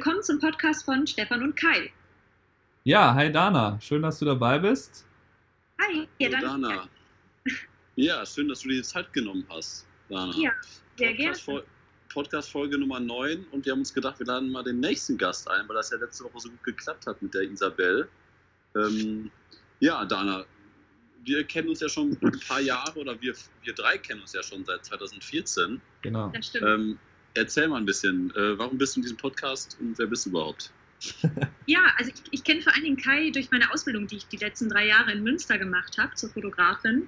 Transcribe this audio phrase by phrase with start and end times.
[0.00, 1.92] Willkommen zum Podcast von Stefan und Kai.
[2.84, 5.04] Ja, hi Dana, schön, dass du dabei bist.
[5.78, 6.46] Hi, ja, danke.
[6.46, 6.88] Dana.
[7.96, 10.32] Ja, schön, dass du dir die Zeit genommen hast, Dana.
[10.38, 10.52] Ja,
[10.96, 11.64] sehr Podcast gerne.
[12.08, 15.68] Podcast-Folge Nummer 9 und wir haben uns gedacht, wir laden mal den nächsten Gast ein,
[15.68, 18.08] weil das ja letzte Woche so gut geklappt hat mit der Isabel.
[18.76, 19.30] Ähm,
[19.80, 20.46] ja, Dana,
[21.24, 24.42] wir kennen uns ja schon ein paar Jahre oder wir, wir drei kennen uns ja
[24.42, 25.78] schon seit 2014.
[26.00, 26.32] Genau.
[26.34, 26.64] Das stimmt.
[26.66, 26.98] Ähm,
[27.34, 30.30] erzähl mal ein bisschen, äh, warum bist du in diesem Podcast und wer bist du
[30.30, 30.72] überhaupt?
[31.66, 34.36] ja, also ich, ich kenne vor allen Dingen Kai durch meine Ausbildung, die ich die
[34.36, 37.06] letzten drei Jahre in Münster gemacht habe zur Fotografin.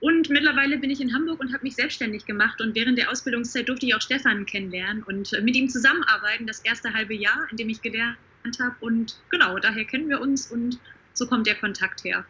[0.00, 2.60] Und mittlerweile bin ich in Hamburg und habe mich selbstständig gemacht.
[2.60, 6.92] Und während der Ausbildungszeit durfte ich auch Stefan kennenlernen und mit ihm zusammenarbeiten, das erste
[6.94, 8.16] halbe Jahr, in dem ich gelernt
[8.58, 8.76] habe.
[8.80, 10.78] Und genau, daher kennen wir uns und
[11.12, 12.24] so kommt der Kontakt her.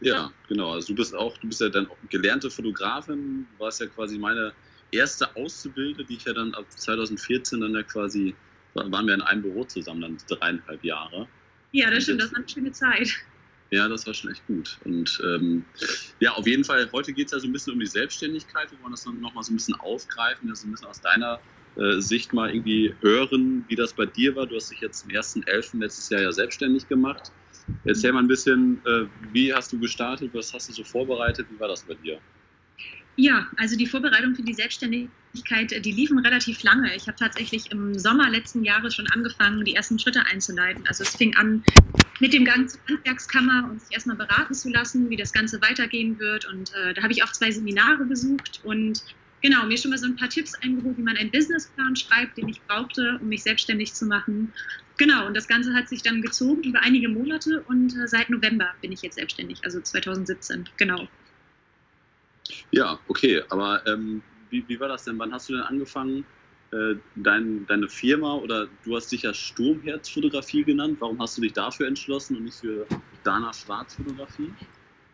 [0.00, 0.72] Ja, genau.
[0.72, 4.52] Also du bist auch, du bist ja dann gelernte Fotografin, du warst ja quasi meine
[4.94, 8.34] erste Auszubildende, die ich ja dann ab 2014 dann ja quasi,
[8.74, 11.28] waren wir in einem Büro zusammen, dann dreieinhalb Jahre.
[11.72, 13.14] Ja, das stimmt, das war eine schöne Zeit.
[13.70, 14.78] Ja, das war schon echt gut.
[14.84, 15.64] Und ähm,
[16.20, 18.70] ja, auf jeden Fall, heute geht es ja so ein bisschen um die Selbstständigkeit.
[18.70, 21.40] Wir wollen das nochmal so ein bisschen aufgreifen, das so ein bisschen aus deiner
[21.76, 24.46] äh, Sicht mal irgendwie hören, wie das bei dir war.
[24.46, 25.80] Du hast dich jetzt zum 1.11.
[25.80, 27.32] letztes Jahr ja selbstständig gemacht.
[27.84, 31.58] Erzähl mal ein bisschen, äh, wie hast du gestartet, was hast du so vorbereitet, wie
[31.58, 32.20] war das bei dir?
[33.16, 36.94] Ja, also die Vorbereitung für die Selbstständigkeit, die liefen relativ lange.
[36.96, 40.84] Ich habe tatsächlich im Sommer letzten Jahres schon angefangen, die ersten Schritte einzuleiten.
[40.88, 41.62] Also es fing an
[42.18, 46.18] mit dem Gang zur Handwerkskammer und sich erstmal beraten zu lassen, wie das Ganze weitergehen
[46.18, 46.44] wird.
[46.46, 49.04] Und äh, da habe ich auch zwei Seminare besucht und
[49.42, 52.48] genau, mir schon mal so ein paar Tipps eingeholt, wie man einen Businessplan schreibt, den
[52.48, 54.52] ich brauchte, um mich selbstständig zu machen.
[54.96, 58.70] Genau, und das Ganze hat sich dann gezogen über einige Monate und äh, seit November
[58.80, 61.08] bin ich jetzt selbstständig, also 2017, genau.
[62.70, 65.18] Ja, okay, aber ähm, wie, wie war das denn?
[65.18, 66.24] Wann hast du denn angefangen,
[66.72, 70.98] äh, dein, deine Firma oder du hast dich ja Sturmherzfotografie genannt?
[71.00, 72.86] Warum hast du dich dafür entschlossen und nicht für
[73.22, 74.52] Dana Schwarzfotografie?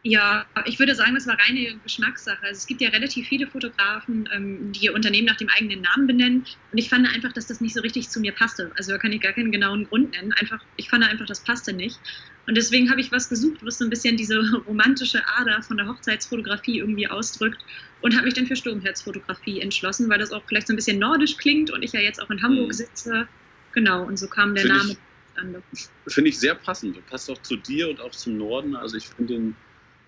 [0.02, 2.42] Ja, ich würde sagen, das war reine Geschmackssache.
[2.42, 6.06] Also es gibt ja relativ viele Fotografen, ähm, die ihr Unternehmen nach dem eigenen Namen
[6.06, 6.46] benennen.
[6.72, 8.72] Und ich fand einfach, dass das nicht so richtig zu mir passte.
[8.76, 10.32] Also da kann ich gar keinen genauen Grund nennen.
[10.32, 12.00] Einfach, ich fand einfach, das passte nicht.
[12.46, 15.86] Und deswegen habe ich was gesucht, was so ein bisschen diese romantische Ader von der
[15.86, 17.62] Hochzeitsfotografie irgendwie ausdrückt.
[18.00, 21.36] Und habe mich dann für Sturmherzfotografie entschlossen, weil das auch vielleicht so ein bisschen nordisch
[21.36, 22.72] klingt und ich ja jetzt auch in Hamburg mhm.
[22.72, 23.28] sitze.
[23.72, 25.62] Genau, und so kam der Find Name.
[26.08, 27.04] Finde ich sehr passend.
[27.06, 28.74] Passt auch zu dir und auch zum Norden.
[28.74, 29.56] Also ich finde den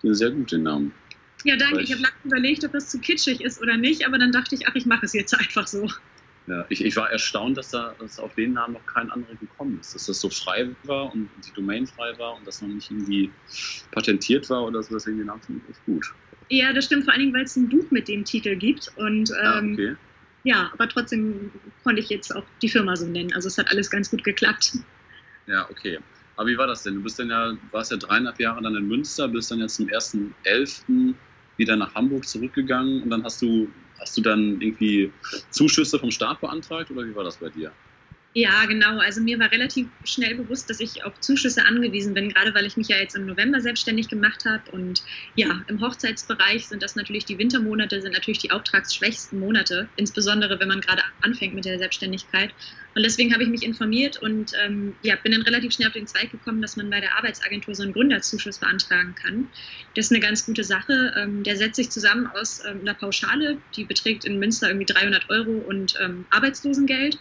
[0.03, 0.93] den sehr gut, den Namen.
[1.43, 1.81] Ja, danke.
[1.81, 4.55] Ich, ich habe lange überlegt, ob das zu kitschig ist oder nicht, aber dann dachte
[4.55, 5.89] ich, ach, ich mache es jetzt einfach so.
[6.45, 9.79] Ja, ich, ich war erstaunt, dass da dass auf den Namen noch kein anderer gekommen
[9.79, 9.95] ist.
[9.95, 13.31] Dass das so frei war und die Domain frei war und das noch nicht irgendwie
[13.91, 14.93] patentiert war oder so.
[14.93, 16.13] Deswegen den Namen finde ich echt gut.
[16.49, 18.91] Ja, das stimmt vor allen Dingen, weil es ein Buch mit dem Titel gibt.
[18.97, 19.95] Und ah, ähm, ah, okay.
[20.43, 21.49] ja, aber trotzdem
[21.83, 23.31] konnte ich jetzt auch die Firma so nennen.
[23.33, 24.73] Also es hat alles ganz gut geklappt.
[25.47, 25.99] Ja, okay.
[26.35, 26.95] Aber wie war das denn?
[26.95, 29.87] Du bist dann ja, warst ja dreieinhalb Jahre dann in Münster, bist dann jetzt zum
[29.87, 31.13] 1.11.
[31.57, 35.11] wieder nach Hamburg zurückgegangen und dann hast du, hast du dann irgendwie
[35.51, 37.71] Zuschüsse vom Staat beantragt oder wie war das bei dir?
[38.35, 38.97] Ja, genau.
[38.97, 42.77] Also mir war relativ schnell bewusst, dass ich auf Zuschüsse angewiesen bin, gerade weil ich
[42.77, 44.71] mich ja jetzt im November selbstständig gemacht habe.
[44.71, 45.03] Und
[45.35, 50.67] ja, im Hochzeitsbereich sind das natürlich die Wintermonate, sind natürlich die auftragsschwächsten Monate, insbesondere wenn
[50.67, 52.55] man gerade anfängt mit der Selbstständigkeit.
[52.95, 56.07] Und deswegen habe ich mich informiert und ähm, ja, bin dann relativ schnell auf den
[56.07, 59.47] Zweig gekommen, dass man bei der Arbeitsagentur so einen Gründerzuschuss beantragen kann.
[59.95, 61.13] Das ist eine ganz gute Sache.
[61.17, 65.29] Ähm, der setzt sich zusammen aus ähm, einer Pauschale, die beträgt in Münster irgendwie 300
[65.29, 67.19] Euro und ähm, Arbeitslosengeld.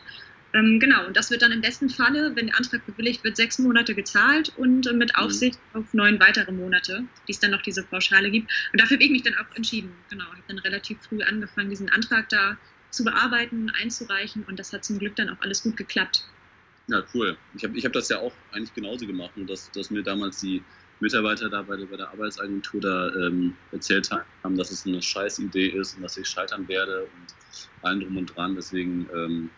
[0.54, 3.58] Ähm, genau, und das wird dann im besten Falle, wenn der Antrag bewilligt wird, sechs
[3.58, 5.22] Monate gezahlt und äh, mit mhm.
[5.22, 5.80] Aufsicht mhm.
[5.80, 8.50] auf neun weitere Monate, die es dann noch diese Pauschale gibt.
[8.72, 9.92] Und dafür habe ich mich dann auch entschieden.
[10.10, 12.58] Genau, ich habe dann relativ früh angefangen, diesen Antrag da
[12.90, 16.28] zu bearbeiten, einzureichen und das hat zum Glück dann auch alles gut geklappt.
[16.88, 17.36] Ja, cool.
[17.54, 20.40] Ich habe ich hab das ja auch eigentlich genauso gemacht und dass, dass mir damals
[20.40, 20.62] die
[21.00, 25.68] Mitarbeiter da bei der, bei der Arbeitsagentur da ähm, erzählt haben, dass es eine Scheißidee
[25.68, 27.34] ist und dass ich scheitern werde und
[27.82, 28.54] allen drum und dran.
[28.54, 29.50] Deswegen ähm,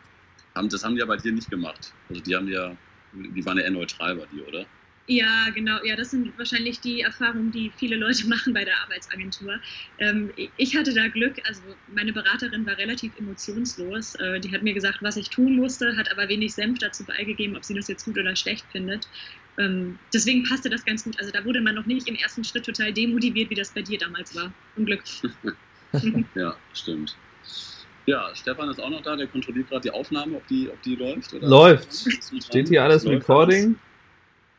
[0.54, 1.92] haben, das haben die ja bei dir nicht gemacht.
[2.08, 2.76] Also die haben ja,
[3.12, 4.66] die waren ja eher neutral bei dir, oder?
[5.06, 5.84] Ja, genau.
[5.84, 9.60] Ja, das sind wahrscheinlich die Erfahrungen, die viele Leute machen bei der Arbeitsagentur.
[9.98, 14.14] Ähm, ich hatte da Glück, also meine Beraterin war relativ emotionslos.
[14.14, 17.56] Äh, die hat mir gesagt, was ich tun musste, hat aber wenig Senf dazu beigegeben,
[17.56, 19.06] ob sie das jetzt gut oder schlecht findet.
[19.58, 21.18] Ähm, deswegen passte das ganz gut.
[21.18, 23.98] Also da wurde man noch nicht im ersten Schritt total demotiviert, wie das bei dir
[23.98, 24.54] damals war.
[24.74, 25.04] Zum Glück.
[26.34, 27.20] ja, stimmt.
[28.06, 30.96] Ja, Stefan ist auch noch da, der kontrolliert gerade die Aufnahme, ob die, ob die
[30.96, 31.32] läuft.
[31.32, 31.48] Oder?
[31.48, 31.92] Läuft.
[32.44, 33.78] Steht hier alles läuft Recording.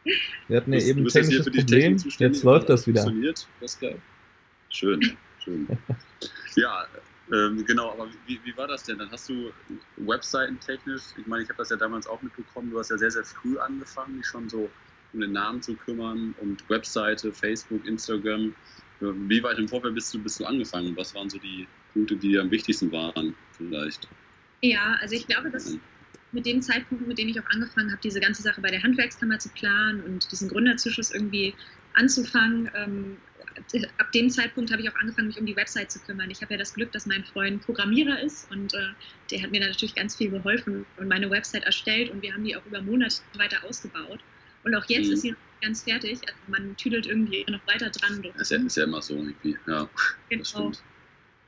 [0.04, 0.16] Alles.
[0.48, 1.98] Wir hatten ja eben ein technisches Problem.
[1.98, 3.02] Jetzt läuft das wieder.
[3.02, 3.48] Funktioniert.
[3.60, 3.80] Das.
[4.70, 5.68] Schön, schön.
[6.56, 6.86] ja,
[7.34, 9.00] Ähm, genau, aber wie, wie war das denn?
[9.00, 9.52] Dann hast du
[9.98, 13.10] Webseiten technisch, ich meine, ich habe das ja damals auch mitbekommen, du hast ja sehr,
[13.10, 14.70] sehr früh angefangen, dich schon so
[15.12, 18.54] um den Namen zu kümmern und Webseite, Facebook, Instagram.
[19.00, 20.96] Wie weit im Vorfeld bist du, bist du angefangen?
[20.98, 24.08] Was waren so die Punkte, die am wichtigsten waren vielleicht?
[24.62, 25.78] Ja, also ich glaube, dass
[26.34, 29.40] mit dem Zeitpunkt, mit dem ich auch angefangen habe, diese ganze Sache bei der Handwerkskammer
[29.40, 31.56] zu planen und diesen Gründerzuschuss irgendwie
[31.94, 33.18] anzufangen, ähm,
[33.98, 36.30] ab dem Zeitpunkt habe ich auch angefangen, mich um die Website zu kümmern.
[36.30, 38.90] Ich habe ja das Glück, dass mein Freund Programmierer ist und äh,
[39.32, 42.44] der hat mir da natürlich ganz viel geholfen und meine Website erstellt und wir haben
[42.44, 44.20] die auch über Monate weiter ausgebaut.
[44.66, 45.14] Und auch jetzt mhm.
[45.14, 46.20] ist sie noch ganz fertig.
[46.28, 48.22] Also man tüdelt irgendwie noch weiter dran.
[48.22, 49.88] Das ist ja, ist ja immer so irgendwie, ja.
[50.30, 50.72] Genau.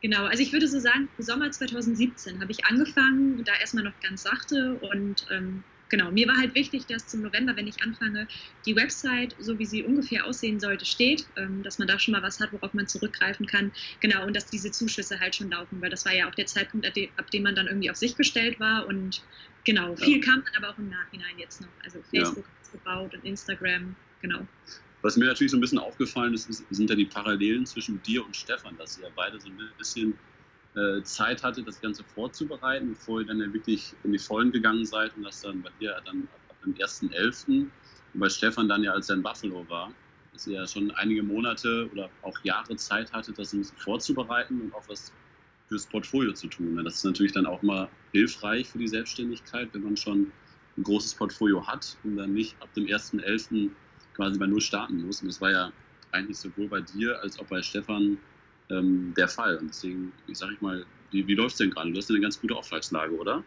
[0.02, 4.00] Genau, also ich würde so sagen, im Sommer 2017 habe ich angefangen, da erstmal noch
[4.02, 8.28] ganz sachte und ähm, genau, mir war halt wichtig, dass zum November, wenn ich anfange,
[8.66, 12.22] die Website, so wie sie ungefähr aussehen sollte, steht, ähm, dass man da schon mal
[12.22, 13.72] was hat, worauf man zurückgreifen kann.
[14.00, 16.86] Genau, und dass diese Zuschüsse halt schon laufen, weil das war ja auch der Zeitpunkt,
[16.86, 18.88] ab dem, ab dem man dann irgendwie auf sich gestellt war.
[18.88, 19.24] Und
[19.66, 20.26] genau, viel ja.
[20.26, 21.70] kam dann aber auch im Nachhinein jetzt noch.
[21.84, 22.72] Also Facebook ja.
[22.72, 24.48] gebaut und Instagram, genau.
[25.07, 28.36] Was mir natürlich so ein bisschen aufgefallen ist, sind ja die Parallelen zwischen dir und
[28.36, 30.13] Stefan, dass ihr beide so ein bisschen
[30.75, 34.83] äh, Zeit hatte, das Ganze vorzubereiten, bevor ihr dann ja wirklich in die Vollen gegangen
[34.83, 37.48] seid und das dann bei dir dann ab, dem 1.11.
[37.48, 37.71] und
[38.15, 39.94] bei Stefan dann ja, als er in Buffalo war,
[40.33, 44.60] dass ihr ja schon einige Monate oder auch Jahre Zeit hattet, das ein bisschen vorzubereiten
[44.60, 45.13] und auch was
[45.69, 46.83] fürs Portfolio zu tun.
[46.83, 50.33] Das ist natürlich dann auch mal hilfreich für die Selbstständigkeit, wenn man schon
[50.75, 53.71] ein großes Portfolio hat und dann nicht ab dem 1.11.
[54.18, 55.22] quasi bei Null starten muss.
[55.22, 55.72] Und das war ja
[56.12, 58.18] eigentlich sowohl bei dir als auch bei Stefan
[58.69, 59.58] ähm, der Fall.
[59.58, 61.92] Und deswegen, ich sage ich mal, wie, wie läuft es denn gerade?
[61.92, 63.44] Du hast eine ganz gute Auftragslage, oder?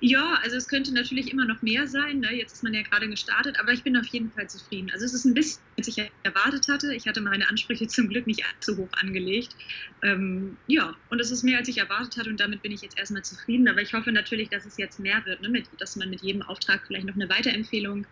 [0.00, 2.20] Ja, also es könnte natürlich immer noch mehr sein.
[2.20, 2.32] Ne?
[2.32, 4.90] Jetzt ist man ja gerade gestartet, aber ich bin auf jeden Fall zufrieden.
[4.92, 6.94] Also es ist ein bisschen, als ich erwartet hatte.
[6.94, 9.56] Ich hatte meine Ansprüche zum Glück nicht allzu hoch angelegt.
[10.02, 12.98] Ähm, ja, und es ist mehr, als ich erwartet hatte und damit bin ich jetzt
[12.98, 13.68] erstmal zufrieden.
[13.68, 15.48] Aber ich hoffe natürlich, dass es jetzt mehr wird, ne?
[15.48, 18.06] mit, dass man mit jedem Auftrag vielleicht noch eine Weiterempfehlung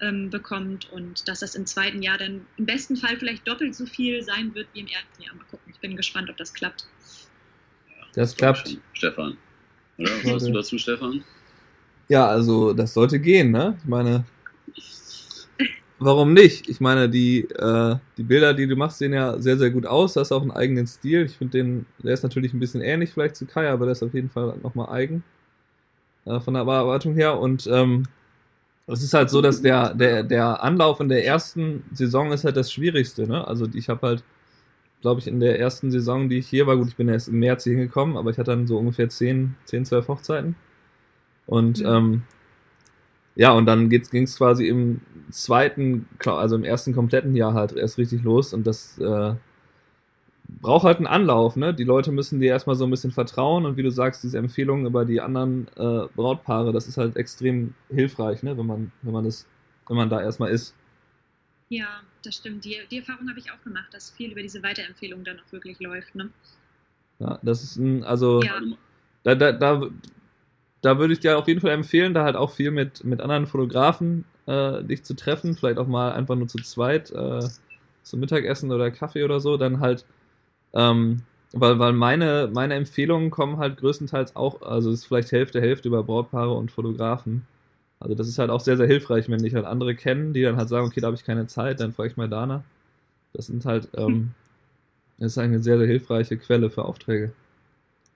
[0.00, 3.86] ähm, bekommt und dass das im zweiten Jahr dann im besten Fall vielleicht doppelt so
[3.86, 5.34] viel sein wird wie im ersten Jahr.
[5.34, 6.86] Mal gucken, ich bin gespannt, ob das klappt.
[8.14, 8.78] Das klappt.
[8.92, 9.36] Stefan.
[9.98, 10.10] Oder?
[10.10, 11.24] Was sagst du dazu, Stefan?
[12.08, 13.76] Ja, also das sollte gehen, ne?
[13.82, 14.24] Ich meine,
[15.98, 16.68] warum nicht?
[16.68, 20.14] Ich meine, die, äh, die Bilder, die du machst, sehen ja sehr, sehr gut aus.
[20.14, 21.26] Du hast auch einen eigenen Stil.
[21.26, 24.02] Ich finde den, der ist natürlich ein bisschen ähnlich vielleicht zu Kai, aber der ist
[24.02, 25.22] auf jeden Fall nochmal eigen.
[26.24, 27.38] Äh, von der Erwartung her.
[27.38, 28.04] Und ähm,
[28.92, 32.56] es ist halt so, dass der, der, der Anlauf in der ersten Saison ist halt
[32.56, 33.26] das Schwierigste.
[33.26, 33.46] Ne?
[33.46, 34.24] Also ich habe halt,
[35.02, 37.38] glaube ich, in der ersten Saison, die ich hier war, gut, ich bin erst im
[37.38, 40.56] März hier hingekommen, aber ich hatte dann so ungefähr 10, 10 12 Hochzeiten.
[41.46, 41.86] Und mhm.
[41.86, 42.22] ähm,
[43.36, 45.00] ja, und dann ging es quasi im
[45.30, 49.34] zweiten, also im ersten kompletten Jahr halt erst richtig los und das äh,
[50.48, 51.74] braucht halt einen Anlauf, ne?
[51.74, 54.86] Die Leute müssen dir erstmal so ein bisschen vertrauen und wie du sagst, diese Empfehlungen
[54.86, 58.56] über die anderen äh, Brautpaare, das ist halt extrem hilfreich, ne?
[58.56, 59.46] Wenn man, wenn man das,
[59.86, 60.74] wenn man da erstmal ist.
[61.68, 62.64] Ja, das stimmt.
[62.64, 65.78] Die, die Erfahrung habe ich auch gemacht, dass viel über diese Weiterempfehlung dann auch wirklich
[65.80, 66.30] läuft, ne?
[67.18, 68.60] Ja, das ist ein, also ja.
[69.24, 69.82] da, da, da,
[70.80, 73.46] da würde ich dir auf jeden Fall empfehlen, da halt auch viel mit, mit anderen
[73.46, 77.46] Fotografen äh, dich zu treffen, vielleicht auch mal einfach nur zu zweit äh,
[78.02, 80.06] zum Mittagessen oder Kaffee oder so, dann halt
[80.74, 81.22] ähm,
[81.52, 85.88] weil, weil meine, meine Empfehlungen kommen halt größtenteils auch, also es ist vielleicht Hälfte, Hälfte
[85.88, 87.46] über Brautpaare und Fotografen.
[88.00, 90.56] Also das ist halt auch sehr, sehr hilfreich, wenn dich halt andere kennen, die dann
[90.56, 92.64] halt sagen, okay, da habe ich keine Zeit, dann frage ich mal Dana.
[93.32, 94.32] Das sind halt, ähm,
[95.18, 97.32] das ist eine sehr, sehr hilfreiche Quelle für Aufträge.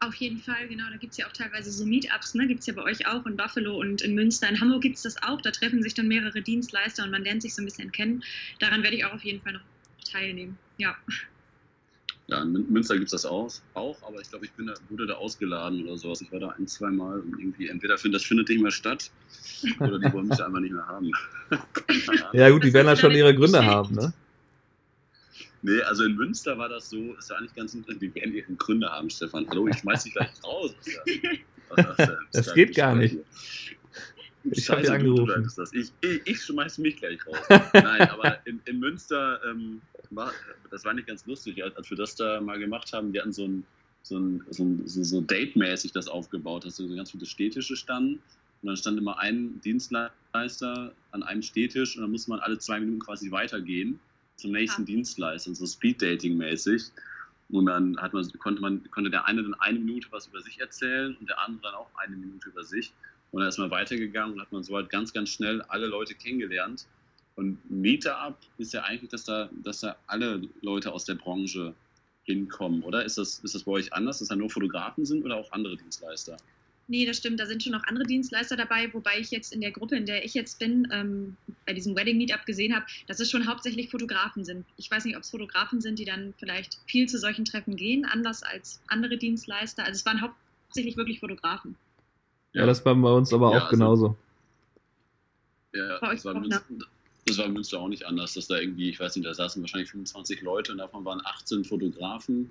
[0.01, 0.85] Auf jeden Fall, genau.
[0.91, 2.49] Da gibt es ja auch teilweise so Meetups, ne?
[2.49, 4.49] Gibt es ja bei euch auch in Buffalo und in Münster.
[4.49, 5.41] In Hamburg gibt es das auch.
[5.41, 8.25] Da treffen sich dann mehrere Dienstleister und man lernt sich so ein bisschen kennen.
[8.59, 9.61] Daran werde ich auch auf jeden Fall noch
[10.11, 10.59] teilnehmen.
[10.77, 10.97] Ja.
[12.33, 15.07] Ja, in Münster gibt es das auch, auch, aber ich glaube, ich bin da, wurde
[15.07, 16.23] da ausgeladen oder sowas.
[16.23, 19.11] Ich war da ein, zwei Mal und irgendwie entweder findet das findet nicht mehr statt
[19.79, 21.11] oder die wollen mich einfach nicht mehr haben.
[22.33, 24.15] ja gut, die werden da schon ihre Gründe haben, ne?
[25.61, 28.51] Nee, also in Münster war das so, ist ja eigentlich ganz interessant, die werden ihre
[28.55, 29.47] Gründe haben, Stefan.
[29.51, 30.75] Hallo, ich schmeiß dich gleich raus.
[31.75, 33.17] Das, das, das, das geht gar nicht.
[34.45, 35.51] Ich habe dich angerufen.
[35.57, 35.73] Das.
[35.73, 37.39] Ich, ich, ich schmeiß mich gleich raus.
[37.73, 39.81] Nein, aber in, in Münster ähm,
[40.11, 40.33] war,
[40.71, 43.13] das war nicht ganz lustig, als, wir das da mal gemacht haben.
[43.13, 43.65] Wir hatten so ein,
[44.03, 48.15] so ein, so, ein, so, so Date-mäßig das aufgebaut, dass so ganz viele Städtische standen.
[48.63, 52.79] Und dann stand immer ein Dienstleister an einem Städtisch und dann musste man alle zwei
[52.81, 53.99] Minuten quasi weitergehen
[54.37, 54.87] zum nächsten ja.
[54.87, 56.91] Dienstleister, so Speed-Dating-mäßig.
[57.51, 60.59] Und dann hat man, konnte, man, konnte der eine dann eine Minute was über sich
[60.61, 62.93] erzählen und der andere dann auch eine Minute über sich.
[63.33, 66.15] Und dann ist man weitergegangen und hat man so halt ganz, ganz schnell alle Leute
[66.15, 66.87] kennengelernt.
[67.35, 71.75] Und Meetup ist ja eigentlich, dass da, dass da alle Leute aus der Branche
[72.25, 73.05] hinkommen, oder?
[73.05, 75.77] Ist das, ist das bei euch anders, dass da nur Fotografen sind oder auch andere
[75.77, 76.37] Dienstleister?
[76.89, 77.41] Nee, das stimmt.
[77.41, 80.25] Da sind schon noch andere Dienstleister dabei, wobei ich jetzt in der Gruppe, in der
[80.25, 84.45] ich jetzt bin, ähm, bei diesem Wedding Meetup gesehen habe, dass es schon hauptsächlich Fotografen
[84.45, 84.67] sind.
[84.77, 88.05] Ich weiß nicht, ob es Fotografen sind, die dann vielleicht viel zu solchen Treffen gehen,
[88.05, 89.85] anders als andere Dienstleister.
[89.85, 91.77] Also es waren hauptsächlich wirklich Fotografen.
[92.53, 94.17] Ja, das war bei uns aber Ja, auch also- genauso.
[95.75, 96.35] Ja, das war?
[96.39, 96.63] Münster,
[97.27, 99.91] das war Münster auch nicht anders, dass da irgendwie, ich weiß nicht, da saßen wahrscheinlich
[99.91, 102.51] 25 Leute und davon waren 18 Fotografen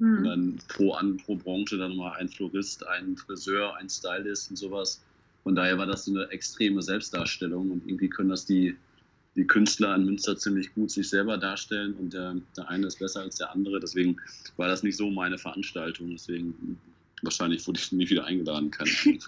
[0.00, 0.24] und Hm.
[0.24, 5.02] dann pro, an, pro Branche dann nochmal ein Florist, ein Friseur, ein Stylist und sowas.
[5.44, 8.76] Von daher war das so eine extreme Selbstdarstellung und irgendwie können das die,
[9.34, 13.20] die Künstler in Münster ziemlich gut sich selber darstellen und der, der eine ist besser
[13.22, 13.80] als der andere.
[13.80, 14.18] Deswegen
[14.58, 16.10] war das nicht so meine Veranstaltung.
[16.10, 16.78] Deswegen
[17.22, 18.70] wahrscheinlich wurde ich nie wieder eingeladen.
[18.70, 19.18] Keine Ahnung.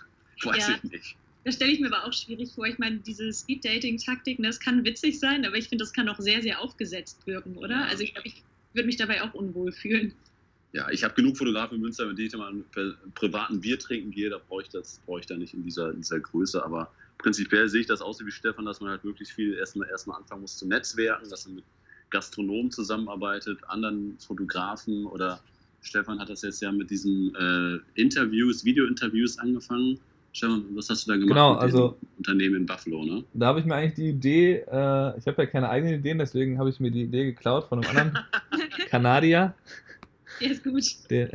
[0.42, 0.78] Weiß Ja.
[0.82, 1.16] ich nicht.
[1.44, 2.66] Das stelle ich mir aber auch schwierig vor.
[2.66, 6.18] Ich meine, diese Speed-Dating-Taktik, ne, das kann witzig sein, aber ich finde, das kann auch
[6.18, 7.76] sehr, sehr aufgesetzt wirken, oder?
[7.76, 7.84] Ja.
[7.86, 8.42] Also ich glaube, ich
[8.74, 10.12] würde mich dabei auch unwohl fühlen.
[10.72, 13.78] Ja, ich habe genug Fotografen in Münster, mit denen ich mal einen pri- privaten Bier
[13.78, 14.28] trinken gehe.
[14.30, 16.62] Da brauche ich das, brauche ich da nicht in dieser, in dieser Größe.
[16.62, 19.88] Aber prinzipiell sehe ich das auch so wie Stefan, dass man halt wirklich viel erstmal
[19.88, 21.64] erstmal anfangen muss zu netzwerken, dass man mit
[22.10, 25.40] Gastronomen zusammenarbeitet, anderen Fotografen oder
[25.82, 29.98] Stefan hat das jetzt ja mit diesen äh, Interviews, Video-Interviews angefangen.
[30.32, 33.24] Stefan, was hast du da gemacht Genau, mit also- dem Unternehmen in Buffalo, ne?
[33.34, 36.58] Da habe ich mir eigentlich die Idee, äh, ich habe ja keine eigenen Ideen, deswegen
[36.58, 38.24] habe ich mir die Idee geklaut von einem anderen
[38.90, 39.54] Kanadier.
[40.40, 40.84] Ja, ist gut.
[41.10, 41.30] Der,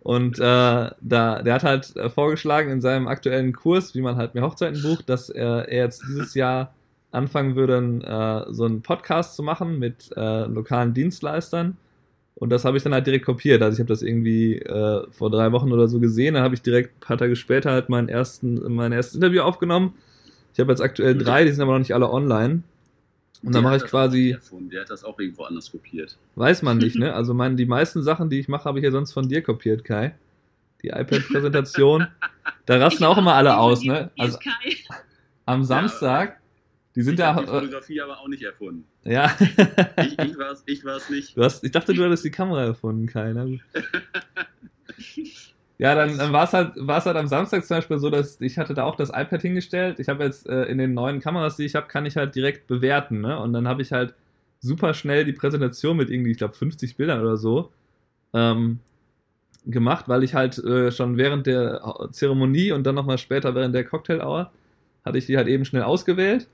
[0.00, 4.34] und äh, da, der hat halt äh, vorgeschlagen in seinem aktuellen Kurs, wie man halt
[4.34, 6.72] mehr Hochzeiten bucht, dass er, er jetzt dieses Jahr
[7.10, 11.76] anfangen würde, äh, so einen Podcast zu machen mit äh, lokalen Dienstleistern.
[12.38, 13.62] Und das habe ich dann halt direkt kopiert.
[13.62, 16.34] Also ich habe das irgendwie äh, vor drei Wochen oder so gesehen.
[16.34, 19.94] Dann habe ich direkt ein paar Tage später halt meinen ersten, mein erstes Interview aufgenommen.
[20.54, 22.62] Ich habe jetzt aktuell drei, die sind aber noch nicht alle online.
[23.42, 24.36] Und dann mache ich quasi.
[24.70, 26.16] Der hat das auch irgendwo anders kopiert.
[26.36, 27.12] weiß man nicht, ne?
[27.12, 29.84] Also mein, die meisten Sachen, die ich mache, habe ich ja sonst von dir kopiert,
[29.84, 30.14] Kai.
[30.82, 32.06] Die iPad-Präsentation.
[32.64, 34.10] Da rasten auch immer alle aus, ne?
[34.18, 34.38] Also
[35.44, 36.37] am Samstag,
[36.98, 38.84] die sind ich ja, habe die äh, Fotografie aber auch nicht erfunden.
[39.04, 39.30] ja.
[39.98, 41.36] Ich, ich war es ich war's nicht.
[41.36, 43.60] Du hast, ich dachte, du hättest die Kamera erfunden, gut.
[45.78, 48.58] Ja, dann, dann war es halt, war's halt am Samstag zum Beispiel so, dass ich
[48.58, 50.00] hatte da auch das iPad hingestellt.
[50.00, 52.66] Ich habe jetzt äh, in den neuen Kameras, die ich habe, kann ich halt direkt
[52.66, 53.20] bewerten.
[53.20, 53.38] Ne?
[53.38, 54.14] Und dann habe ich halt
[54.58, 57.70] super schnell die Präsentation mit irgendwie, ich glaube, 50 Bildern oder so
[58.34, 58.80] ähm,
[59.66, 63.84] gemacht, weil ich halt äh, schon während der Zeremonie und dann nochmal später während der
[63.84, 64.50] Cocktail-Hour
[65.04, 66.48] hatte ich die halt eben schnell ausgewählt.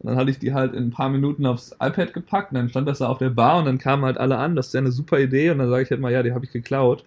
[0.00, 2.70] Und dann hatte ich die halt in ein paar Minuten aufs iPad gepackt und dann
[2.70, 4.80] stand das da auf der Bar und dann kamen halt alle an, das ist ja
[4.80, 7.04] eine super Idee und dann sage ich halt mal, ja, die habe ich geklaut.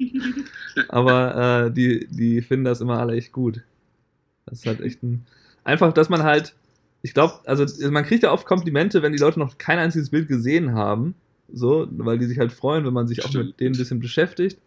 [0.88, 3.62] Aber äh, die, die finden das immer alle echt gut.
[4.46, 5.24] Das ist halt echt ein.
[5.62, 6.54] Einfach, dass man halt.
[7.02, 10.26] Ich glaube, also man kriegt ja oft Komplimente, wenn die Leute noch kein einziges Bild
[10.26, 11.14] gesehen haben.
[11.52, 14.58] So, weil die sich halt freuen, wenn man sich auch mit denen ein bisschen beschäftigt.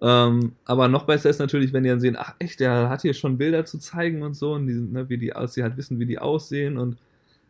[0.00, 3.14] Ähm, aber noch besser ist natürlich, wenn die dann sehen, ach echt, der hat hier
[3.14, 5.76] schon Bilder zu zeigen und so, und die, sind, ne, wie die, dass sie halt
[5.76, 6.76] wissen, wie die aussehen.
[6.76, 6.98] Und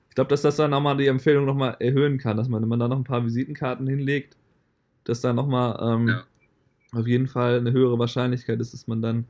[0.08, 2.78] ich glaube, dass das dann nochmal die Empfehlung nochmal erhöhen kann, dass man, wenn man
[2.78, 4.36] da noch ein paar Visitenkarten hinlegt,
[5.04, 6.24] dass da nochmal ähm, Ja.
[6.92, 9.24] auf jeden Fall eine höhere Wahrscheinlichkeit ist, dass man dann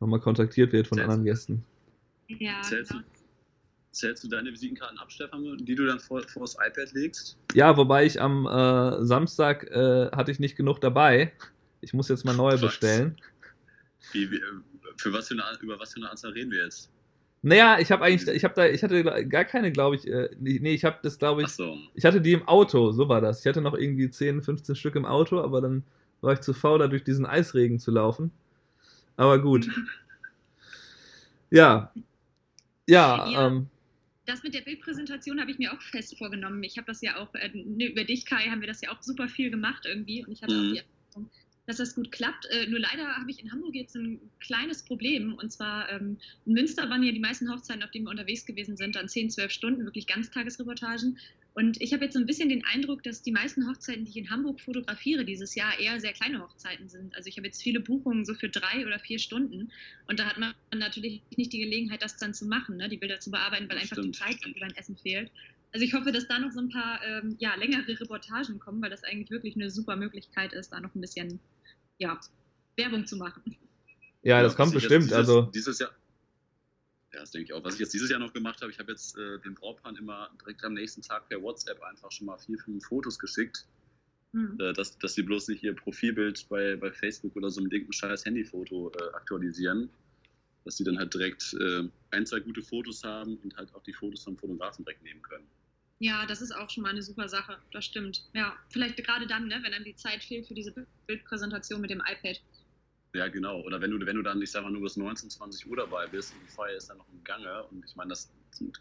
[0.00, 1.64] nochmal kontaktiert wird von Sehr anderen Gästen.
[2.28, 3.06] Ja, Zählst du, genau.
[3.92, 7.36] zählst du deine Visitenkarten ab, Stefan, die du dann vor, vor das iPad legst?
[7.54, 11.32] Ja, wobei ich am äh, Samstag äh, hatte ich nicht genug dabei.
[11.82, 13.16] Ich muss jetzt mal neue bestellen.
[14.12, 14.40] Wie, wie,
[14.96, 16.90] für was für eine, über was für eine Anzahl reden wir jetzt?
[17.42, 20.74] Naja, ich habe eigentlich, ich habe da, ich hatte gar keine, glaube ich, äh, nee,
[20.74, 21.76] ich habe das, glaube ich, Achso.
[21.94, 23.40] ich hatte die im Auto, so war das.
[23.40, 25.82] Ich hatte noch irgendwie 10, 15 Stück im Auto, aber dann
[26.20, 28.30] war ich zu faul, da durch diesen Eisregen zu laufen.
[29.16, 29.68] Aber gut.
[31.50, 31.92] Ja.
[32.88, 33.46] Ja, Ja.
[33.46, 33.68] ähm,
[34.24, 36.62] Das mit der Bildpräsentation habe ich mir auch fest vorgenommen.
[36.62, 39.02] Ich habe das ja auch, äh, ne, über dich, Kai, haben wir das ja auch
[39.02, 40.24] super viel gemacht irgendwie.
[40.24, 40.60] Und ich hatte Mhm.
[40.60, 41.30] auch die Erfahrung,
[41.66, 42.46] dass das gut klappt.
[42.46, 45.34] Äh, nur leider habe ich in Hamburg jetzt ein kleines Problem.
[45.34, 48.76] Und zwar ähm, in Münster waren ja die meisten Hochzeiten, auf denen wir unterwegs gewesen
[48.76, 51.18] sind, dann 10, 12 Stunden, wirklich Ganztagesreportagen.
[51.54, 54.16] Und ich habe jetzt so ein bisschen den Eindruck, dass die meisten Hochzeiten, die ich
[54.16, 57.14] in Hamburg fotografiere dieses Jahr, eher sehr kleine Hochzeiten sind.
[57.14, 59.70] Also ich habe jetzt viele Buchungen so für drei oder vier Stunden.
[60.08, 62.88] Und da hat man natürlich nicht die Gelegenheit, das dann zu machen, ne?
[62.88, 64.16] die Bilder zu bearbeiten, weil Das einfach die stimmt.
[64.16, 65.30] Zeit beim Essen fehlt.
[65.72, 68.90] Also ich hoffe, dass da noch so ein paar ähm, ja, längere Reportagen kommen, weil
[68.90, 71.40] das eigentlich wirklich eine super Möglichkeit ist, da noch ein bisschen
[71.98, 72.20] ja,
[72.76, 73.42] Werbung zu machen.
[74.22, 75.04] ja, das was kommt bestimmt.
[75.04, 75.90] Dieses, also, Dieses Jahr.
[77.14, 77.64] Ja, das denke ich auch.
[77.64, 80.30] Was ich jetzt dieses Jahr noch gemacht habe, ich habe jetzt äh, dem Brautpaar immer
[80.40, 83.66] direkt am nächsten Tag per WhatsApp einfach schon mal vier, fünf Fotos geschickt,
[84.32, 84.56] Hm.
[84.60, 87.92] äh, dass, dass die bloß nicht ihr Profilbild bei, bei Facebook oder so einem dicken
[87.92, 89.90] scheiß Handyfoto äh, aktualisieren.
[90.64, 93.92] Dass die dann halt direkt äh, ein, zwei gute Fotos haben und halt auch die
[93.92, 95.46] Fotos vom Fotografen direkt nehmen können.
[96.02, 98.24] Ja, das ist auch schon mal eine super Sache, das stimmt.
[98.32, 100.74] Ja, vielleicht gerade dann, ne, wenn dann die Zeit fehlt für diese
[101.06, 102.42] Bildpräsentation mit dem iPad.
[103.14, 103.60] Ja, genau.
[103.60, 106.08] Oder wenn du, wenn du dann, ich sag mal, nur bis 19, 20 Uhr dabei
[106.08, 108.32] bist und die Feier ist dann noch im Gange und ich meine, das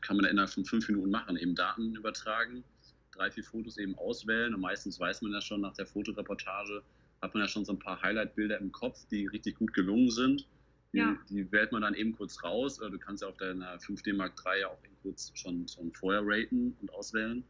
[0.02, 2.64] kann man innerhalb von fünf Minuten machen, eben Daten übertragen,
[3.12, 6.82] drei, vier Fotos eben auswählen und meistens weiß man ja schon nach der Fotoreportage,
[7.22, 10.48] hat man ja schon so ein paar Highlight-Bilder im Kopf, die richtig gut gelungen sind.
[10.94, 11.18] Die, ja.
[11.30, 12.80] die wählt man dann eben kurz raus.
[12.80, 15.92] Oder du kannst ja auf deiner 5D Mark III ja auch eben kurz schon, schon
[15.94, 17.44] vorher raten und auswählen.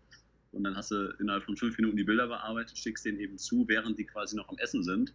[0.51, 3.67] Und dann hast du innerhalb von fünf Minuten die Bilder bearbeitet, schickst denen eben zu,
[3.67, 5.13] während die quasi noch am Essen sind.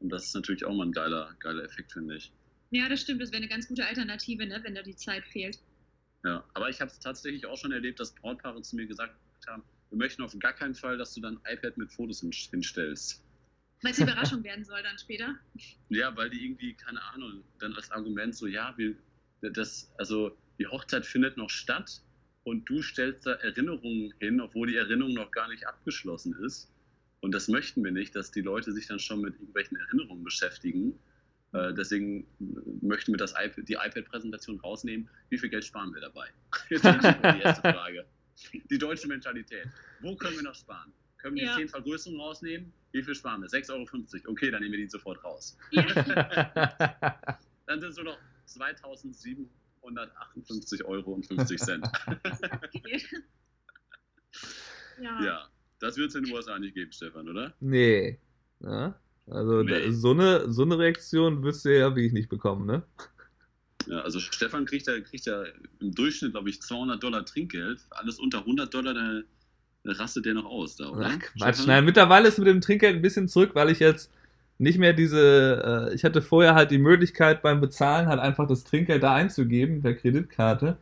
[0.00, 2.32] Und das ist natürlich auch mal ein geiler, geiler Effekt, finde ich.
[2.70, 3.20] Ja, das stimmt.
[3.20, 5.58] Das wäre eine ganz gute Alternative, ne, wenn da die Zeit fehlt.
[6.24, 9.14] Ja, aber ich habe es tatsächlich auch schon erlebt, dass Brautpaare zu mir gesagt
[9.46, 13.22] haben, wir möchten auf gar keinen Fall, dass du dein iPad mit Fotos hinstellst.
[13.82, 15.36] Weil es Überraschung werden soll dann später.
[15.90, 18.94] Ja, weil die irgendwie, keine Ahnung, dann als Argument so, ja, wir,
[19.40, 22.02] das, also die Hochzeit findet noch statt
[22.44, 26.70] und du stellst da Erinnerungen hin, obwohl die Erinnerung noch gar nicht abgeschlossen ist.
[27.20, 30.98] Und das möchten wir nicht, dass die Leute sich dann schon mit irgendwelchen Erinnerungen beschäftigen.
[31.52, 32.26] Äh, deswegen
[32.82, 35.08] möchten wir das iPad, die iPad-Präsentation rausnehmen.
[35.30, 36.28] Wie viel Geld sparen wir dabei?
[36.68, 38.04] Jetzt die erste Frage.
[38.70, 39.66] Die deutsche Mentalität.
[40.00, 40.92] Wo können wir noch sparen?
[41.18, 41.56] Können wir ja.
[41.56, 42.72] die 10 Vergrößerungen rausnehmen?
[42.92, 43.48] Wie viel sparen wir?
[43.48, 43.86] 6,50 Euro.
[44.32, 45.58] Okay, dann nehmen wir die sofort raus.
[45.70, 45.82] Ja.
[47.66, 51.86] dann sind es nur noch 2758 Euro und 50 Cent.
[52.06, 53.02] okay.
[55.02, 55.24] ja.
[55.24, 55.48] ja.
[55.80, 57.54] Das wird es in den USA nicht geben, Stefan, oder?
[57.60, 58.18] Nee.
[58.60, 58.98] Ja?
[59.26, 59.90] Also nee.
[59.90, 62.82] so, eine, so eine Reaktion wirst du ja wirklich nicht bekommen, ne?
[63.86, 65.44] Ja, also Stefan kriegt ja, kriegt ja
[65.80, 67.80] im Durchschnitt, glaube ich, 200 Dollar Trinkgeld.
[67.90, 69.22] Alles unter 100 Dollar, da
[69.90, 71.10] rastet der noch aus da, oder?
[71.12, 74.10] Ach, Quatsch, nein, mittlerweile ist mit dem Trinkgeld ein bisschen zurück, weil ich jetzt
[74.58, 78.64] nicht mehr diese, äh, ich hatte vorher halt die Möglichkeit beim Bezahlen halt einfach das
[78.64, 80.76] Trinkgeld da einzugeben per Kreditkarte.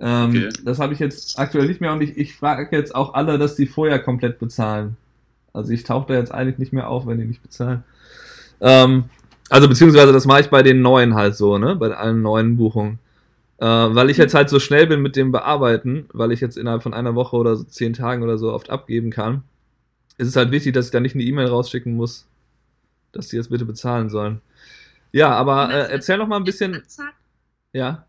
[0.00, 0.48] Ähm, okay.
[0.64, 3.54] Das habe ich jetzt aktuell nicht mehr und ich, ich frage jetzt auch alle, dass
[3.54, 4.96] die vorher komplett bezahlen.
[5.52, 7.84] Also ich tauche da jetzt eigentlich nicht mehr auf, wenn die nicht bezahlen.
[8.60, 9.04] Ähm,
[9.48, 11.76] also beziehungsweise das mache ich bei den neuen halt so, ne?
[11.76, 12.98] Bei allen neuen Buchungen.
[13.60, 16.82] Äh, weil ich jetzt halt so schnell bin mit dem Bearbeiten, weil ich jetzt innerhalb
[16.82, 19.42] von einer Woche oder so zehn Tagen oder so oft abgeben kann,
[20.18, 22.26] ist es halt wichtig, dass ich da nicht eine E-Mail rausschicken muss,
[23.12, 24.40] dass die jetzt bitte bezahlen sollen.
[25.12, 26.82] Ja, aber äh, erzähl noch mal ein bisschen.
[27.72, 28.06] Ja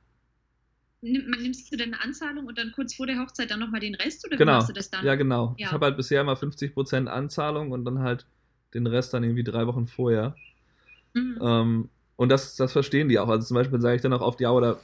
[1.02, 4.26] nimmst du denn eine Anzahlung und dann kurz vor der Hochzeit dann nochmal den Rest
[4.26, 4.54] oder genau.
[4.54, 5.06] machst du das dann?
[5.06, 5.56] Ja, genau.
[5.58, 5.68] Ja.
[5.68, 8.26] Ich habe halt bisher immer 50% Anzahlung und dann halt
[8.74, 10.36] den Rest dann irgendwie drei Wochen vorher.
[11.14, 11.40] Mhm.
[11.42, 13.30] Ähm, und das, das verstehen die auch.
[13.30, 14.80] Also zum Beispiel sage ich dann auch auf die oder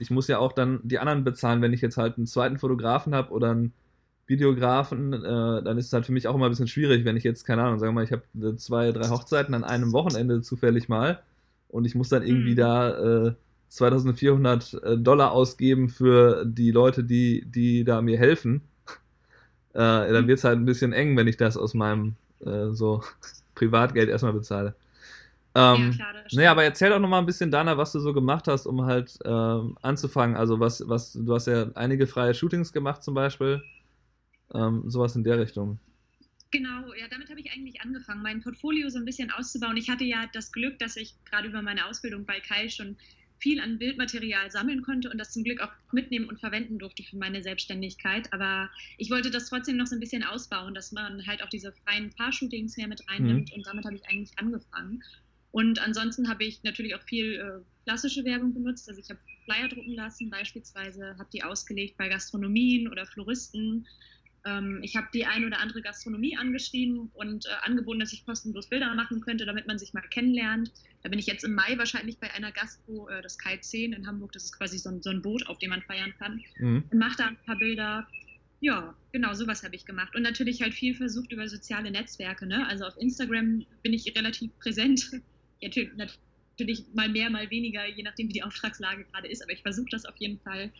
[0.00, 3.14] ich muss ja auch dann die anderen bezahlen, wenn ich jetzt halt einen zweiten Fotografen
[3.14, 3.72] habe oder einen
[4.26, 7.24] Videografen, äh, dann ist es halt für mich auch immer ein bisschen schwierig, wenn ich
[7.24, 10.88] jetzt, keine Ahnung, sagen wir mal, ich habe zwei, drei Hochzeiten an einem Wochenende zufällig
[10.88, 11.20] mal
[11.68, 12.56] und ich muss dann irgendwie mhm.
[12.56, 13.34] da äh,
[13.68, 18.62] 2400 äh, Dollar ausgeben für die Leute, die, die da mir helfen,
[19.74, 19.78] äh,
[20.12, 23.02] dann wird es halt ein bisschen eng, wenn ich das aus meinem äh, so
[23.54, 24.74] Privatgeld erstmal bezahle.
[25.54, 28.46] Ähm, ja, klar, naja, aber erzähl doch nochmal ein bisschen, Dana, was du so gemacht
[28.46, 30.36] hast, um halt ähm, anzufangen.
[30.36, 33.62] Also was, was, du hast ja einige freie Shootings gemacht zum Beispiel.
[34.54, 35.78] Ähm, sowas in der Richtung.
[36.52, 39.76] Genau, ja, damit habe ich eigentlich angefangen, mein Portfolio so ein bisschen auszubauen.
[39.76, 42.96] Ich hatte ja das Glück, dass ich gerade über meine Ausbildung bei Kai schon
[43.38, 47.16] viel an Bildmaterial sammeln konnte und das zum Glück auch mitnehmen und verwenden durfte für
[47.16, 48.32] meine Selbstständigkeit.
[48.32, 51.72] Aber ich wollte das trotzdem noch so ein bisschen ausbauen, dass man halt auch diese
[51.72, 53.56] freien Paar-Shootings mehr mit reinnimmt mhm.
[53.56, 55.02] und damit habe ich eigentlich angefangen.
[55.52, 58.88] Und ansonsten habe ich natürlich auch viel äh, klassische Werbung benutzt.
[58.88, 63.86] Also ich habe Flyer drucken lassen, beispielsweise habe die ausgelegt bei Gastronomien oder Floristen
[64.46, 68.68] ähm, ich habe die ein oder andere Gastronomie angeschrieben und äh, angeboten, dass ich kostenlos
[68.68, 70.72] Bilder machen könnte, damit man sich mal kennenlernt.
[71.02, 74.06] Da bin ich jetzt im Mai wahrscheinlich bei einer Gastro, äh, das Kai 10 in
[74.06, 74.32] Hamburg.
[74.32, 76.42] Das ist quasi so ein, so ein Boot, auf dem man feiern kann.
[76.58, 76.84] Mhm.
[76.90, 78.08] Und mache da ein paar Bilder.
[78.60, 80.14] Ja, genau, sowas habe ich gemacht.
[80.14, 82.46] Und natürlich halt viel versucht über soziale Netzwerke.
[82.46, 82.66] Ne?
[82.66, 85.10] Also auf Instagram bin ich relativ präsent.
[85.62, 89.42] Natürlich mal mehr, mal weniger, je nachdem, wie die Auftragslage gerade ist.
[89.42, 90.70] Aber ich versuche das auf jeden Fall.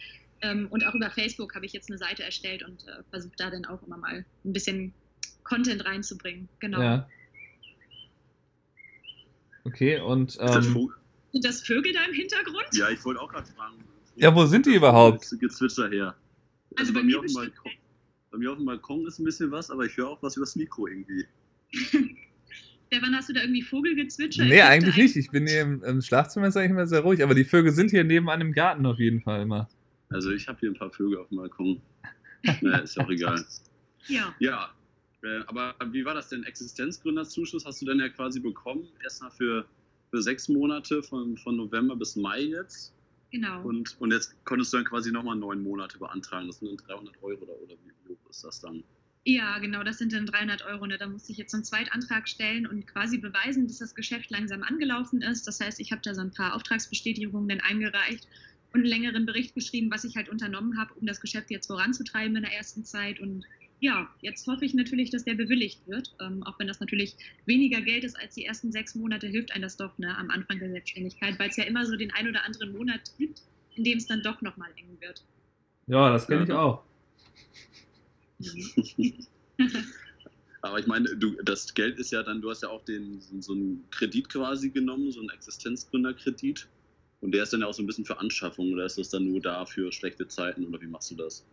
[0.42, 3.50] Ähm, und auch über Facebook habe ich jetzt eine Seite erstellt und äh, versuche da
[3.50, 4.94] dann auch immer mal ein bisschen
[5.44, 6.48] Content reinzubringen.
[6.60, 6.80] Genau.
[6.80, 7.08] Ja.
[9.64, 10.36] Okay, und.
[10.40, 10.90] Ähm,
[11.32, 12.66] sind das Vögel da im Hintergrund?
[12.72, 13.84] Ja, ich wollte auch gerade fragen.
[14.16, 15.30] Ja, wo sind die überhaupt?
[15.38, 16.16] Gezwitscher her.
[16.76, 17.52] Also, also bei, bei, mir auf dem
[18.30, 20.56] bei mir auf dem Balkon ist ein bisschen was, aber ich höre auch was übers
[20.56, 21.26] Mikro irgendwie.
[22.92, 24.44] Stefan, hast du da irgendwie Vogelgezwitscher?
[24.44, 25.14] Nee, eigentlich nicht.
[25.14, 27.92] Ich bin hier im, im Schlafzimmer ist eigentlich immer sehr ruhig, aber die Vögel sind
[27.92, 29.68] hier nebenan im Garten auf jeden Fall immer.
[30.08, 31.80] Also ich habe hier ein paar Vögel auf dem Balkon.
[32.60, 33.44] naja, ist auch egal.
[34.08, 34.34] Ja.
[34.38, 34.70] Ja.
[35.22, 36.42] Äh, aber wie war das denn?
[36.42, 38.88] Existenzgründerzuschuss hast du denn ja quasi bekommen?
[39.04, 39.66] Erstmal für,
[40.10, 42.94] für sechs Monate von, von November bis Mai jetzt.
[43.30, 43.62] Genau.
[43.62, 46.46] Und, und jetzt konntest du dann quasi nochmal neun Monate beantragen.
[46.46, 48.82] Das sind dann 300 Euro oder, oder wie hoch ist das dann?
[49.24, 50.86] Ja, genau, das sind dann 300 Euro.
[50.86, 50.96] Ne?
[50.96, 54.62] Da musste ich jetzt so einen Zweitantrag stellen und quasi beweisen, dass das Geschäft langsam
[54.62, 55.46] angelaufen ist.
[55.46, 58.26] Das heißt, ich habe da so ein paar Auftragsbestätigungen dann eingereicht
[58.72, 62.34] und einen längeren Bericht geschrieben, was ich halt unternommen habe, um das Geschäft jetzt voranzutreiben
[62.36, 63.20] in der ersten Zeit.
[63.20, 63.44] Und
[63.80, 66.14] ja, jetzt hoffe ich natürlich, dass der bewilligt wird.
[66.20, 69.62] Ähm, auch wenn das natürlich weniger Geld ist als die ersten sechs Monate, hilft einem
[69.62, 72.44] das doch ne, am Anfang der Selbstständigkeit, weil es ja immer so den ein oder
[72.46, 73.42] anderen Monat gibt,
[73.74, 75.24] in dem es dann doch nochmal eng wird.
[75.88, 76.84] Ja, das kenne ich auch.
[80.62, 83.52] Aber ich meine, du, das Geld ist ja dann, du hast ja auch den, so
[83.52, 86.68] einen Kredit quasi genommen, so einen Existenzgründerkredit.
[87.20, 89.26] Und der ist dann ja auch so ein bisschen für Anschaffung oder ist das dann
[89.26, 91.46] nur da für schlechte Zeiten oder wie machst du das?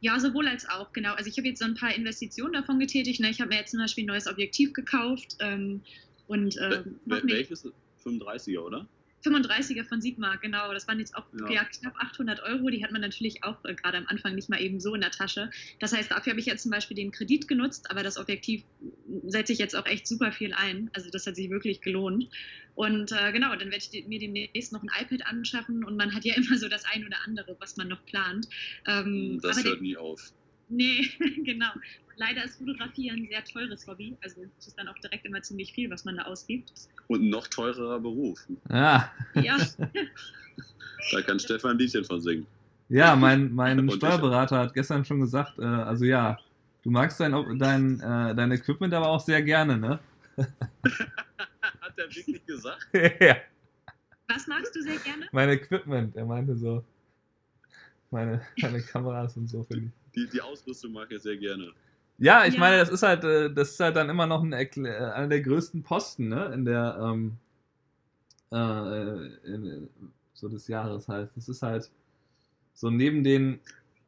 [0.00, 1.14] Ja, sowohl als auch, genau.
[1.14, 3.20] Also ich habe jetzt so ein paar Investitionen davon getätigt.
[3.20, 3.30] Ne?
[3.30, 5.36] Ich habe mir jetzt zum Beispiel ein neues Objektiv gekauft.
[5.38, 5.80] Ähm,
[6.26, 7.68] und, äh, Wel welches?
[8.04, 8.88] 35er, oder?
[9.24, 10.72] 35er von Sigma, genau.
[10.72, 11.50] Das waren jetzt auch ja.
[11.50, 12.68] Ja, knapp 800 Euro.
[12.68, 15.10] Die hat man natürlich auch äh, gerade am Anfang nicht mal eben so in der
[15.10, 15.50] Tasche.
[15.80, 18.64] Das heißt, dafür habe ich jetzt zum Beispiel den Kredit genutzt, aber das Objektiv
[19.26, 20.90] setze ich jetzt auch echt super viel ein.
[20.94, 22.28] Also das hat sich wirklich gelohnt.
[22.74, 26.24] Und äh, genau, dann werde ich mir demnächst noch ein iPad anschaffen und man hat
[26.24, 28.48] ja immer so das ein oder andere, was man noch plant.
[28.86, 30.32] Ähm, das hört nie auf.
[30.68, 31.10] Nee,
[31.44, 31.70] genau.
[32.16, 34.16] Leider ist Fotografie ein sehr teures Hobby.
[34.22, 36.72] Also es ist dann auch direkt immer ziemlich viel, was man da ausgibt.
[37.08, 38.46] Und ein noch teurerer Beruf.
[38.70, 39.12] Ja.
[39.34, 39.56] Ja.
[41.12, 42.46] da kann Stefan ein Liedchen von singen.
[42.88, 46.38] Ja, mein, mein Steuerberater hat gestern schon gesagt, äh, also ja,
[46.82, 49.98] du magst dein, dein, äh, dein Equipment aber auch sehr gerne, ne?
[50.36, 52.86] hat er wirklich gesagt?
[53.20, 53.36] ja.
[54.28, 55.26] Was magst du sehr gerne?
[55.32, 56.84] Mein Equipment, er meinte so.
[58.10, 60.12] Meine, meine Kameras und so, finde ich.
[60.14, 61.72] Die, die Ausrüstung mag er sehr gerne.
[62.22, 62.60] Ja, ich ja.
[62.60, 65.40] meine, das ist halt, äh, das ist halt dann immer noch ein, äh, einer der
[65.40, 67.32] größten Posten, ne, in der, ähm,
[68.52, 69.88] äh, in,
[70.32, 71.30] so des Jahres halt.
[71.34, 71.90] Das ist halt
[72.74, 73.58] so neben den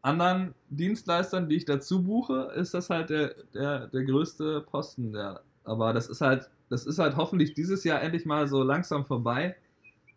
[0.01, 5.13] anderen Dienstleistern, die ich dazu buche, ist das halt der, der, der größte Posten.
[5.13, 9.05] Der, aber das ist halt, das ist halt hoffentlich dieses Jahr endlich mal so langsam
[9.05, 9.57] vorbei,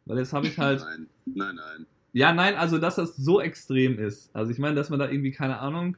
[0.06, 0.82] weil jetzt habe ich halt.
[0.82, 1.86] Nein, nein, nein.
[2.14, 4.30] Ja, nein, also dass das so extrem ist.
[4.36, 5.98] Also ich meine, dass man da irgendwie, keine Ahnung,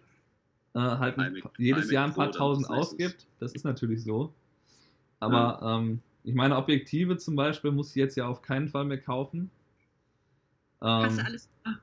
[0.75, 3.27] äh, halt ein, jedes Jahr ein paar tausend ausgibt.
[3.39, 4.33] Das ist natürlich so.
[5.19, 5.77] Aber ja.
[5.77, 9.49] ähm, ich meine, Objektive zum Beispiel muss ich jetzt ja auf keinen Fall mehr kaufen.
[10.81, 11.49] Ähm, Hast du alles?
[11.63, 11.75] Ah.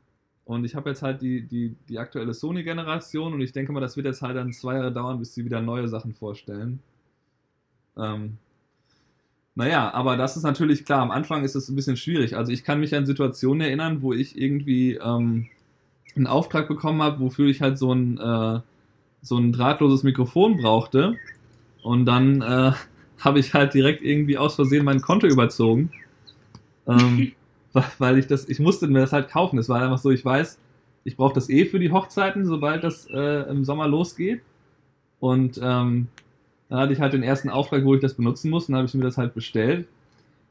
[0.44, 3.96] Und ich habe jetzt halt die, die, die aktuelle Sony-Generation und ich denke mal, das
[3.96, 6.78] wird jetzt halt dann zwei Jahre dauern, bis sie wieder neue Sachen vorstellen.
[7.96, 8.38] Ähm,
[9.56, 12.36] naja, aber das ist natürlich klar, am Anfang ist es ein bisschen schwierig.
[12.36, 15.48] Also ich kann mich an Situationen erinnern, wo ich irgendwie ähm,
[16.14, 18.60] einen Auftrag bekommen habe, wofür ich halt so ein äh,
[19.26, 21.16] so ein drahtloses Mikrofon brauchte.
[21.82, 22.72] Und dann äh,
[23.20, 25.90] habe ich halt direkt irgendwie aus Versehen mein Konto überzogen.
[26.86, 27.32] Ähm,
[27.98, 29.58] weil ich das, ich musste mir das halt kaufen.
[29.58, 30.58] Es war einfach so, ich weiß,
[31.04, 34.42] ich brauche das eh für die Hochzeiten, sobald das äh, im Sommer losgeht.
[35.18, 36.06] Und ähm,
[36.68, 38.88] dann hatte ich halt den ersten Auftrag, wo ich das benutzen muss, und dann habe
[38.88, 39.86] ich mir das halt bestellt.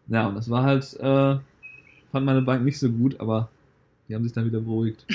[0.08, 1.38] Ja, und das war halt, äh,
[2.12, 3.50] fand meine Bank nicht so gut, aber
[4.08, 5.06] die haben sich dann wieder beruhigt.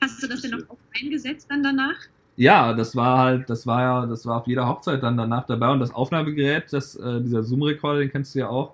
[0.00, 1.96] Hast du das denn auch eingesetzt dann danach?
[2.36, 5.70] Ja, das war halt, das war ja, das war auf jeder Hochzeit dann danach dabei
[5.70, 8.72] und das Aufnahmegerät, das, äh, dieser Zoom-Recorder, den kennst du ja auch,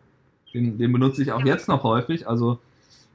[0.54, 1.46] den, den benutze ich auch ja.
[1.46, 2.58] jetzt noch häufig, also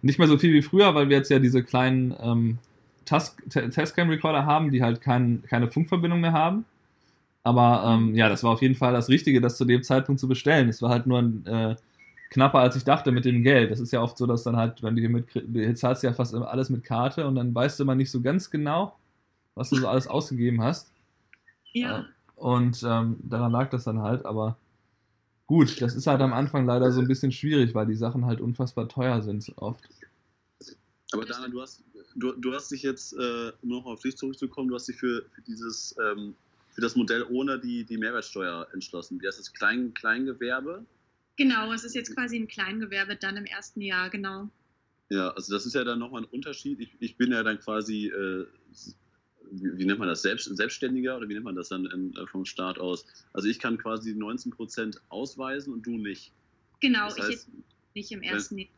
[0.02, 2.58] nicht mehr so viel wie früher, weil wir jetzt ja diese kleinen ähm,
[3.06, 6.66] Testcam-Recorder haben, die halt kein, keine Funkverbindung mehr haben.
[7.44, 10.28] Aber ähm, ja, das war auf jeden Fall das Richtige, das zu dem Zeitpunkt zu
[10.28, 10.70] bestellen.
[10.70, 11.76] Es war halt nur ein, äh,
[12.32, 13.72] knapper, als ich dachte mit dem Geld.
[13.72, 16.14] Das ist ja oft so, dass dann halt, wenn du hier mit, du zahlst ja
[16.14, 18.96] fast alles mit Karte und dann weißt du immer nicht so ganz genau,
[19.56, 20.92] was du so alles ausgegeben hast.
[21.74, 22.00] Ja.
[22.00, 22.04] Äh,
[22.36, 24.58] und ähm, daran lag das dann halt, aber
[25.48, 28.42] gut, das ist halt am Anfang leider so ein bisschen schwierig, weil die Sachen halt
[28.42, 29.88] unfassbar teuer sind oft.
[31.12, 31.82] Aber Dana, du hast,
[32.16, 35.26] du, du hast dich jetzt, äh, um noch auf dich zurückzukommen, du hast dich für,
[35.34, 36.36] für dieses, ähm,
[36.72, 39.22] für das Modell ohne die, die Mehrwertsteuer entschlossen.
[39.22, 39.54] Wie heißt das?
[39.54, 40.86] Klein, Kleingewerbe?
[41.38, 44.50] Genau, es ist jetzt quasi ein Kleingewerbe dann im ersten Jahr, genau.
[45.10, 46.80] Ja, also das ist ja dann nochmal ein Unterschied.
[46.80, 48.46] Ich, ich bin ja dann quasi äh,
[49.62, 52.28] wie, wie, nennt man das, Selbst, Selbstständiger oder wie nennt man das dann in, äh,
[52.28, 53.06] vom Staat aus?
[53.34, 56.32] Also ich kann quasi 19 Prozent ausweisen und du nicht.
[56.82, 57.50] Genau, das heißt, ich jetzt
[57.94, 58.70] nicht im ersten Jahr.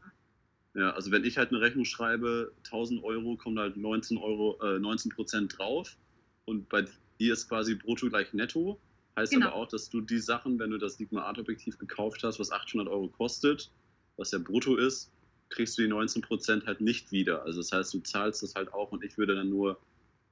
[0.76, 4.80] Ja, also wenn ich halt eine Rechnung schreibe, 1000 Euro, kommt halt 19 Euro, äh,
[4.80, 5.98] 19 Prozent drauf
[6.46, 6.86] und bei
[7.20, 8.80] dir ist quasi brutto gleich netto.
[9.16, 9.48] Heißt genau.
[9.48, 12.52] aber auch, dass du die Sachen, wenn du das Sigma Art Objektiv gekauft hast, was
[12.52, 13.72] 800 Euro kostet,
[14.18, 15.12] was ja brutto ist,
[15.50, 17.44] kriegst du die 19 Prozent halt nicht wieder.
[17.44, 19.80] Also das heißt, du zahlst das halt auch und ich würde dann nur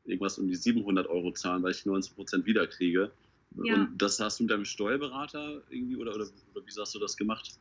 [0.05, 3.11] irgendwas um die 700 Euro zahlen, weil ich 90 Prozent wiederkriege.
[3.63, 3.75] Ja.
[3.75, 7.15] Und das hast du mit deinem Steuerberater irgendwie oder, oder, oder wie hast du das
[7.15, 7.57] gemacht?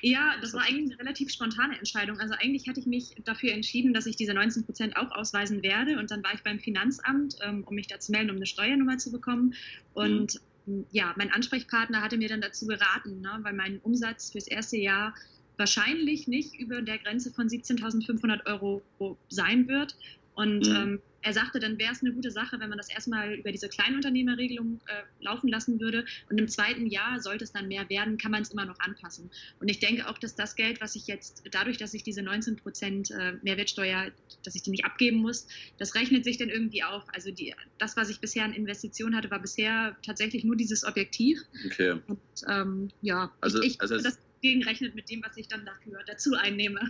[0.00, 2.18] Ja, das war eigentlich eine relativ spontane Entscheidung.
[2.18, 5.98] Also eigentlich hatte ich mich dafür entschieden, dass ich diese 19 Prozent auch ausweisen werde.
[5.98, 8.98] Und dann war ich beim Finanzamt, ähm, um mich da zu melden, um eine Steuernummer
[8.98, 9.54] zu bekommen.
[9.92, 10.86] Und mhm.
[10.92, 15.14] ja, mein Ansprechpartner hatte mir dann dazu geraten, ne, weil mein Umsatz fürs erste Jahr
[15.58, 18.82] wahrscheinlich nicht über der Grenze von 17.500 Euro
[19.28, 19.96] sein wird.
[20.34, 20.76] Und mhm.
[20.76, 23.68] ähm, er sagte, dann wäre es eine gute Sache, wenn man das erstmal über diese
[23.68, 26.04] Kleinunternehmerregelung äh, laufen lassen würde.
[26.28, 29.30] Und im zweiten Jahr, sollte es dann mehr werden, kann man es immer noch anpassen.
[29.60, 32.56] Und ich denke auch, dass das Geld, was ich jetzt, dadurch, dass ich diese 19
[32.56, 34.10] Prozent äh, Mehrwertsteuer,
[34.44, 35.46] dass ich die nicht abgeben muss,
[35.78, 37.06] das rechnet sich dann irgendwie auch.
[37.12, 41.40] Also die, das, was ich bisher an Investitionen hatte, war bisher tatsächlich nur dieses Objektiv.
[41.66, 42.00] Okay.
[42.06, 46.00] Und ähm, ja, also, ich, ich also das gegenrechnet mit dem, was ich dann dafür
[46.06, 46.80] dazu einnehme.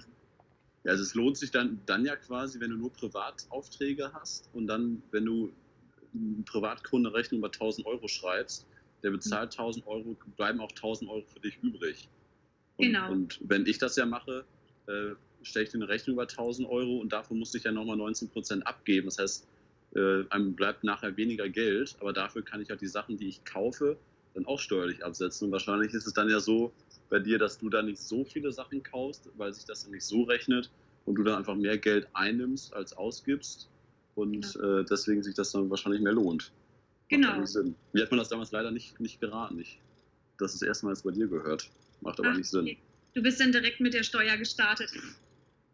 [0.84, 4.66] Ja, also es lohnt sich dann, dann ja quasi, wenn du nur Privataufträge hast und
[4.66, 5.52] dann, wenn du
[6.14, 8.66] einen Privatkunden eine Rechnung über 1000 Euro schreibst,
[9.02, 12.08] der bezahlt 1000 Euro, bleiben auch 1000 Euro für dich übrig.
[12.76, 13.10] Und, genau.
[13.10, 14.44] Und wenn ich das ja mache,
[14.86, 17.96] äh, stelle ich dir eine Rechnung über 1000 Euro und davon muss ich ja nochmal
[17.96, 19.06] 19 Prozent abgeben.
[19.06, 19.48] Das heißt,
[19.94, 23.44] äh, einem bleibt nachher weniger Geld, aber dafür kann ich halt die Sachen, die ich
[23.44, 23.98] kaufe,
[24.34, 25.46] dann auch steuerlich absetzen.
[25.46, 26.72] Und wahrscheinlich ist es dann ja so,
[27.12, 30.04] bei dir, dass du da nicht so viele Sachen kaufst, weil sich das dann nicht
[30.04, 30.70] so rechnet
[31.04, 33.68] und du dann einfach mehr Geld einnimmst als ausgibst
[34.14, 34.80] und ja.
[34.80, 36.52] äh, deswegen sich das dann wahrscheinlich mehr lohnt.
[37.08, 37.44] Genau.
[37.92, 39.58] Mir hat man das damals leider nicht, nicht geraten.
[39.58, 39.78] Ich,
[40.38, 41.70] das ist erstmals bei dir gehört.
[42.00, 42.76] Macht aber Ach, nicht Sinn.
[43.12, 44.90] Du bist dann direkt mit der Steuer gestartet.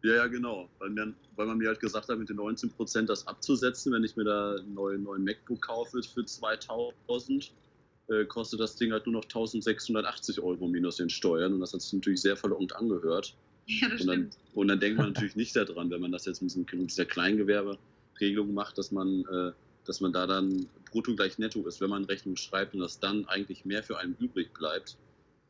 [0.03, 0.69] Ja, ja, genau.
[0.79, 4.03] Weil, mir, weil man mir halt gesagt hat, mit den 19 Prozent das abzusetzen, wenn
[4.03, 7.53] ich mir da einen neuen, neuen MacBook kaufe für 2000,
[8.09, 11.81] äh, kostet das Ding halt nur noch 1680 Euro minus den Steuern und das hat
[11.81, 13.35] sich natürlich sehr verlockend angehört.
[13.65, 14.37] Ja, das und dann, stimmt.
[14.55, 18.77] Und dann denkt man natürlich nicht daran, wenn man das jetzt mit, dieser Kleingewerberegelung macht,
[18.77, 19.51] dass man, äh,
[19.85, 23.25] dass man da dann brutto gleich netto ist, wenn man Rechnung schreibt und dass dann
[23.27, 24.97] eigentlich mehr für einen übrig bleibt.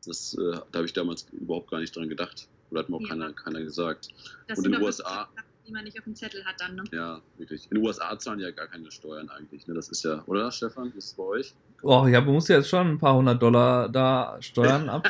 [0.06, 2.48] Das, äh, da habe ich damals überhaupt gar nicht dran gedacht.
[2.70, 3.08] Oder hat mir auch ja.
[3.08, 4.08] keiner, keiner gesagt.
[4.46, 5.28] Das und in den USA.
[5.34, 6.74] Das die man nicht auf dem Zettel hat dann.
[6.74, 6.84] Ne?
[6.92, 7.64] Ja, wirklich.
[7.70, 9.66] In den USA zahlen ja gar keine Steuern eigentlich.
[9.66, 9.74] Ne?
[9.74, 10.92] Das ist ja, oder Stefan?
[10.96, 11.54] Ist es bei euch?
[11.82, 15.08] Oh, ja, man muss jetzt schon ein paar hundert Dollar da Steuern ab.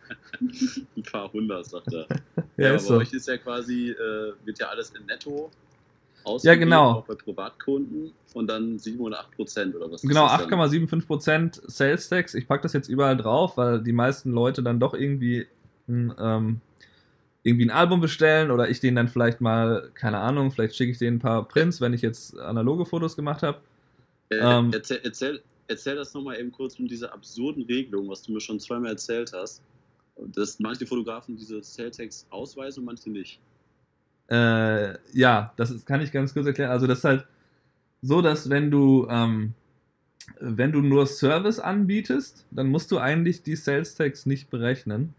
[0.40, 2.06] ein paar hundert, sagt er.
[2.56, 3.00] ja, ja ist aber so.
[3.00, 5.50] euch ist ja quasi, äh, wird ja alles in Netto
[6.42, 6.92] ja, genau.
[6.92, 10.00] auch bei Privatkunden und dann 7 oder 8 Prozent oder was?
[10.00, 12.32] Genau, 8,75 Prozent Sales Tax.
[12.34, 15.46] Ich packe das jetzt überall drauf, weil die meisten Leute dann doch irgendwie
[15.86, 16.60] ähm,
[17.44, 20.98] irgendwie ein Album bestellen oder ich denen dann vielleicht mal, keine Ahnung, vielleicht schicke ich
[20.98, 23.58] denen ein paar Prints, wenn ich jetzt analoge Fotos gemacht habe.
[24.30, 28.32] Äh, ähm, erzähl, erzähl, erzähl das nochmal eben kurz um diese absurden Regelungen, was du
[28.32, 29.62] mir schon zweimal erzählt hast.
[30.16, 33.40] Dass manche Fotografen diese Celltext ausweisen und manche nicht.
[34.30, 36.70] Äh, ja, das ist, kann ich ganz kurz erklären.
[36.70, 37.26] Also das ist halt
[38.00, 39.54] so, dass wenn du ähm,
[40.40, 45.14] wenn du nur Service anbietest, dann musst du eigentlich die Sales Tax nicht berechnen.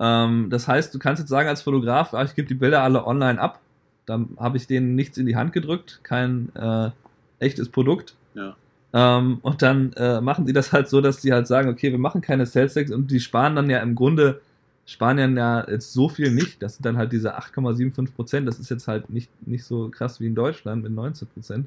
[0.00, 3.06] Ähm, das heißt, du kannst jetzt sagen als Fotograf, ah, ich gebe die Bilder alle
[3.06, 3.60] online ab.
[4.06, 6.90] Dann habe ich denen nichts in die Hand gedrückt, kein äh,
[7.38, 8.14] echtes Produkt.
[8.34, 8.56] Ja.
[8.92, 11.98] Ähm, und dann äh, machen die das halt so, dass die halt sagen, okay, wir
[11.98, 14.40] machen keine Sales Tax und die sparen dann ja im Grunde,
[14.86, 16.62] sparen ja jetzt so viel nicht.
[16.62, 18.48] Das sind dann halt diese 8,75 Prozent.
[18.48, 21.66] Das ist jetzt halt nicht, nicht so krass wie in Deutschland mit 19 Prozent.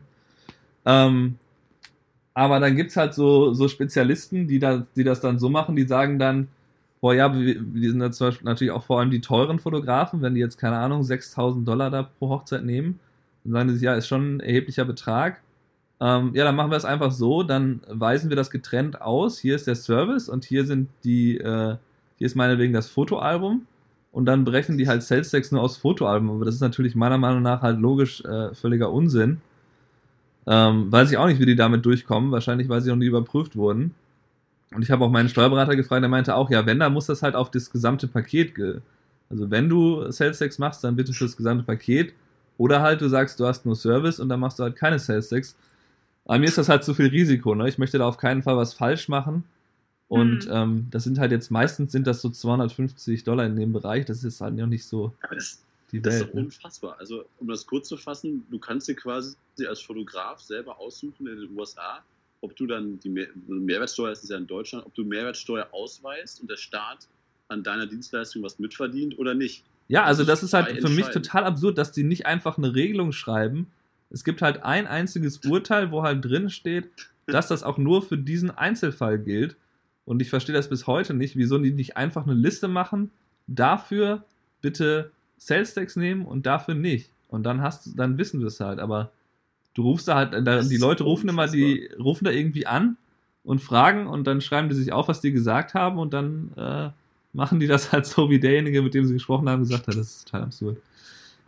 [0.85, 1.35] Ähm,
[2.33, 5.75] aber dann gibt es halt so, so Spezialisten, die, da, die das dann so machen,
[5.75, 6.47] die sagen dann,
[7.03, 10.21] boah, ja, wir, wir sind da zum Beispiel natürlich auch vor allem die teuren Fotografen,
[10.21, 12.97] wenn die jetzt, keine Ahnung, 6000 Dollar da pro Hochzeit nehmen,
[13.43, 15.41] dann sagen die sich, ja, ist schon ein erheblicher Betrag.
[15.99, 19.37] Ähm, ja, dann machen wir es einfach so, dann weisen wir das getrennt aus.
[19.37, 21.75] Hier ist der Service und hier sind die, äh,
[22.19, 23.67] hier ist meinetwegen das Fotoalbum
[24.13, 26.29] und dann berechnen die halt Sales Tax nur aus Fotoalbum.
[26.29, 29.41] Aber das ist natürlich meiner Meinung nach halt logisch äh, völliger Unsinn.
[30.47, 32.31] Ähm, weiß ich auch nicht, wie die damit durchkommen.
[32.31, 33.93] Wahrscheinlich, weil sie noch nie überprüft wurden.
[34.75, 37.23] Und ich habe auch meinen Steuerberater gefragt, der meinte auch, ja, wenn, dann muss das
[37.23, 38.53] halt auf das gesamte Paket,
[39.29, 42.13] also wenn du Sales Tax machst, dann bitte für das gesamte Paket.
[42.57, 45.29] Oder halt du sagst, du hast nur Service und dann machst du halt keine Sales
[45.29, 45.55] Tax.
[46.25, 47.67] Aber mir ist das halt zu viel Risiko, ne?
[47.67, 49.43] Ich möchte da auf keinen Fall was falsch machen.
[50.07, 50.53] Und mhm.
[50.53, 54.05] ähm, das sind halt jetzt meistens sind das so 250 Dollar in dem Bereich.
[54.05, 56.21] Das ist halt noch nicht so Aber das, die das Welt.
[56.21, 56.41] ist doch ne?
[56.41, 56.95] unfassbar.
[56.99, 59.35] Also, um das kurz zu fassen, du kannst dir quasi
[59.67, 62.03] als Fotograf selber aussuchen in den USA,
[62.43, 66.41] ob du dann die Mehr Mehrwertsteuer, das ist ja in Deutschland, ob du Mehrwertsteuer ausweist
[66.41, 67.07] und der Staat
[67.47, 69.63] an deiner Dienstleistung was mitverdient oder nicht.
[69.87, 73.11] Ja, also das ist halt für mich total absurd, dass die nicht einfach eine Regelung
[73.13, 73.67] schreiben.
[74.09, 76.89] Es gibt halt ein einziges Urteil, wo halt drin steht,
[77.27, 79.55] dass das auch nur für diesen Einzelfall gilt.
[80.05, 83.11] Und ich verstehe das bis heute nicht, wieso die nicht einfach eine Liste machen,
[83.47, 84.25] dafür
[84.61, 87.09] bitte Sales Tax nehmen und dafür nicht.
[87.29, 89.11] Und dann hast dann wissen wir es halt, aber
[89.73, 92.97] Du rufst da halt, da, die Leute rufen immer, die rufen da irgendwie an
[93.43, 96.89] und fragen und dann schreiben die sich auf, was die gesagt haben und dann äh,
[97.33, 99.95] machen die das halt so, wie derjenige, mit dem sie gesprochen haben, gesagt hat.
[99.95, 100.77] Das ist total absurd.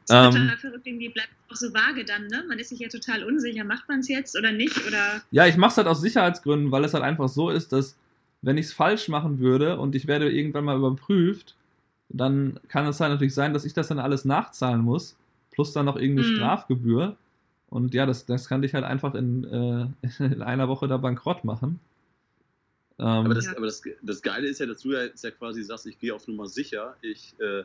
[0.08, 2.44] Das ist ähm, total verrückt, irgendwie bleibt auch so vage dann, ne?
[2.48, 4.86] Man ist sich ja total unsicher, macht man es jetzt oder nicht?
[4.88, 5.22] Oder?
[5.32, 7.96] Ja, ich mache es halt aus Sicherheitsgründen, weil es halt einfach so ist, dass
[8.42, 11.56] wenn ich es falsch machen würde und ich werde irgendwann mal überprüft,
[12.10, 15.16] dann kann es halt natürlich sein, dass ich das dann alles nachzahlen muss,
[15.52, 16.36] plus dann noch irgendeine mhm.
[16.36, 17.18] Strafgebühr.
[17.69, 21.43] Und ja, das, das kann dich halt einfach in, äh, in einer Woche da bankrott
[21.43, 21.80] machen.
[22.97, 25.86] Ähm, aber das, aber das, das Geile ist ja, dass du ja, ja quasi sagst,
[25.86, 27.63] ich gehe auf Nummer sicher, ich, äh,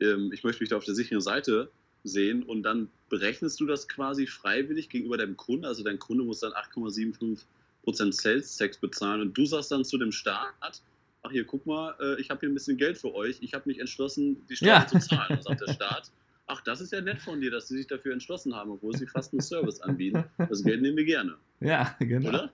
[0.00, 1.70] ähm, ich möchte mich da auf der sicheren Seite
[2.04, 5.64] sehen und dann berechnest du das quasi freiwillig gegenüber deinem Kunden.
[5.64, 10.12] Also dein Kunde muss dann 8,75% Sales Tax bezahlen und du sagst dann zu dem
[10.12, 10.82] Staat,
[11.22, 13.68] ach hier, guck mal, äh, ich habe hier ein bisschen Geld für euch, ich habe
[13.68, 14.86] mich entschlossen, die Steuern ja.
[14.86, 15.40] zu zahlen.
[15.42, 16.10] Sagt der Staat,
[16.46, 19.06] ach, das ist ja nett von dir, dass sie sich dafür entschlossen haben, obwohl sie
[19.06, 20.24] fast einen Service anbieten.
[20.38, 21.36] Das Geld nehmen wir gerne.
[21.60, 22.28] Ja, genau.
[22.28, 22.50] Oder?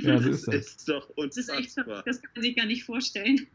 [0.00, 0.54] Ja, so ist das.
[0.54, 3.46] Ist doch das ist echt das kann man sich gar nicht vorstellen.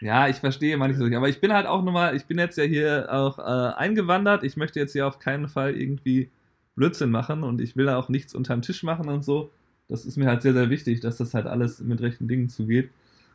[0.00, 3.08] Ja, ich verstehe manchmal, aber ich bin halt auch nochmal, ich bin jetzt ja hier
[3.10, 4.44] auch äh, eingewandert.
[4.44, 6.30] Ich möchte jetzt hier auf keinen Fall irgendwie
[6.76, 9.50] Blödsinn machen und ich will auch nichts unterm Tisch machen und so.
[9.88, 12.90] Das ist mir halt sehr, sehr wichtig, dass das halt alles mit rechten Dingen zugeht.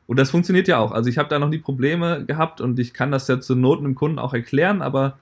[0.06, 0.92] Und das funktioniert ja auch.
[0.92, 3.80] Also ich habe da noch nie Probleme gehabt und ich kann das ja zur Not
[3.80, 5.18] einem Kunden auch erklären, aber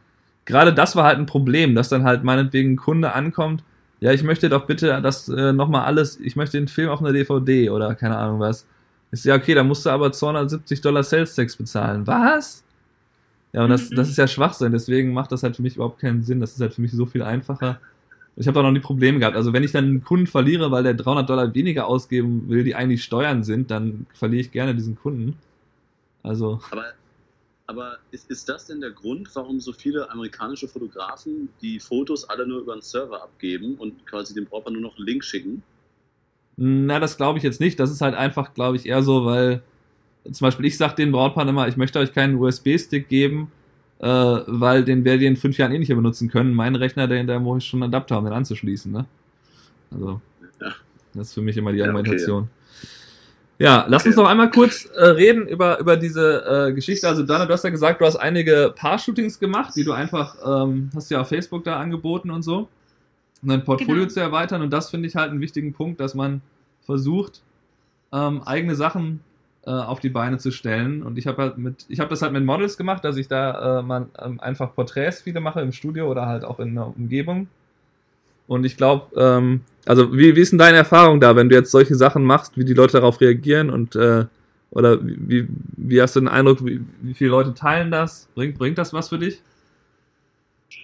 [0.45, 3.63] gerade das war halt ein Problem, dass dann halt meinetwegen ein Kunde ankommt,
[3.99, 7.13] ja, ich möchte doch bitte das äh, nochmal alles, ich möchte den Film auf einer
[7.13, 8.65] DVD oder keine Ahnung was.
[9.11, 12.07] Ist ja okay, da musst du aber 270 Dollar Sales Tax bezahlen.
[12.07, 12.63] Was?
[13.53, 16.23] Ja, und das, das ist ja Schwachsinn, deswegen macht das halt für mich überhaupt keinen
[16.23, 16.39] Sinn.
[16.39, 17.79] Das ist halt für mich so viel einfacher.
[18.37, 19.35] Ich habe da noch nie Probleme gehabt.
[19.35, 22.75] Also wenn ich dann einen Kunden verliere, weil der 300 Dollar weniger ausgeben will, die
[22.75, 25.37] eigentlich Steuern sind, dann verliere ich gerne diesen Kunden.
[26.23, 26.61] Also.
[26.71, 26.85] Aber
[27.71, 32.45] aber ist, ist das denn der Grund, warum so viele amerikanische Fotografen die Fotos alle
[32.45, 35.63] nur über einen Server abgeben und quasi dem Brautpaar nur noch einen Link schicken?
[36.57, 37.79] Na, das glaube ich jetzt nicht.
[37.79, 39.63] Das ist halt einfach, glaube ich, eher so, weil
[40.25, 43.51] zum Beispiel ich sage den Brautpaaren immer, ich möchte euch keinen USB-Stick geben,
[43.99, 46.53] äh, weil den werdet ihr in fünf Jahren eh nicht mehr benutzen können.
[46.53, 48.91] Mein Rechner, der, der muss schon einen Adapter, um den anzuschließen.
[48.91, 49.05] Ne?
[49.91, 50.19] Also,
[50.59, 50.73] ja.
[51.13, 52.43] das ist für mich immer die Argumentation.
[52.43, 52.49] Ja, okay.
[52.49, 52.60] Ja,
[53.87, 57.07] lass uns noch einmal kurz äh, reden über, über diese äh, Geschichte.
[57.07, 60.89] Also Dana, du hast ja gesagt, du hast einige Paar-Shootings gemacht, die du einfach, ähm,
[60.95, 62.69] hast ja auf Facebook da angeboten und so,
[63.43, 64.13] um dein Portfolio genau.
[64.13, 64.61] zu erweitern.
[64.61, 66.41] Und das finde ich halt einen wichtigen Punkt, dass man
[66.85, 67.41] versucht,
[68.11, 69.19] ähm, eigene Sachen
[69.65, 71.03] äh, auf die Beine zu stellen.
[71.03, 73.79] Und ich habe halt mit, ich habe das halt mit Models gemacht, dass ich da
[73.79, 77.47] äh, man, ähm, einfach Porträts viele mache im Studio oder halt auch in der Umgebung.
[78.51, 81.71] Und ich glaube, ähm, also wie, wie ist denn deine Erfahrung da, wenn du jetzt
[81.71, 84.25] solche Sachen machst, wie die Leute darauf reagieren und äh,
[84.71, 88.27] oder wie, wie hast du den Eindruck, wie, wie viele Leute teilen das?
[88.35, 89.41] Bringt, bringt das was für dich?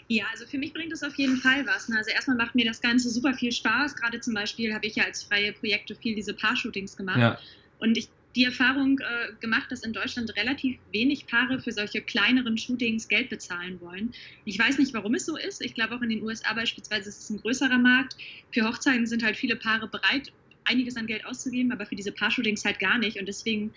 [0.07, 1.89] Ja, also für mich bringt das auf jeden Fall was.
[1.89, 1.97] Ne?
[1.97, 3.97] Also erstmal macht mir das Ganze super viel Spaß.
[3.97, 7.19] Gerade zum Beispiel habe ich ja als freie Projekte viel diese Paar-Shootings gemacht.
[7.19, 7.37] Ja.
[7.79, 12.55] Und ich die Erfahrung äh, gemacht, dass in Deutschland relativ wenig Paare für solche kleineren
[12.55, 14.11] Shootings Geld bezahlen wollen.
[14.45, 15.59] Ich weiß nicht, warum es so ist.
[15.65, 18.15] Ich glaube auch in den USA beispielsweise ist es ein größerer Markt.
[18.51, 20.31] Für Hochzeiten sind halt viele Paare bereit,
[20.65, 23.19] einiges an Geld auszugeben, aber für diese Paar-Shootings halt gar nicht.
[23.19, 23.73] Und deswegen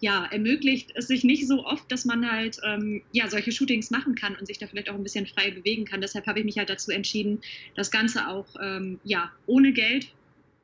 [0.00, 4.16] ja, ermöglicht es sich nicht so oft, dass man halt ähm, ja, solche Shootings machen
[4.16, 6.00] kann und sich da vielleicht auch ein bisschen frei bewegen kann.
[6.00, 7.42] Deshalb habe ich mich halt dazu entschieden,
[7.76, 10.08] das Ganze auch ähm, ja, ohne Geld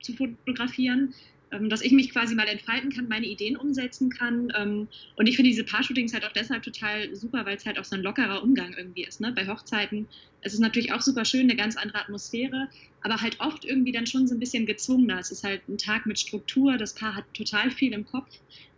[0.01, 1.15] zu fotografieren,
[1.51, 4.53] dass ich mich quasi mal entfalten kann, meine Ideen umsetzen kann.
[4.57, 7.85] Ähm, und ich finde diese Paar-Shootings halt auch deshalb total super, weil es halt auch
[7.85, 9.21] so ein lockerer Umgang irgendwie ist.
[9.21, 9.33] Ne?
[9.33, 10.09] Bei Hochzeiten
[10.47, 12.69] es ist natürlich auch super schön, eine ganz andere Atmosphäre,
[13.03, 15.19] aber halt oft irgendwie dann schon so ein bisschen gezwungener.
[15.19, 18.29] Es ist halt ein Tag mit Struktur, das Paar hat total viel im Kopf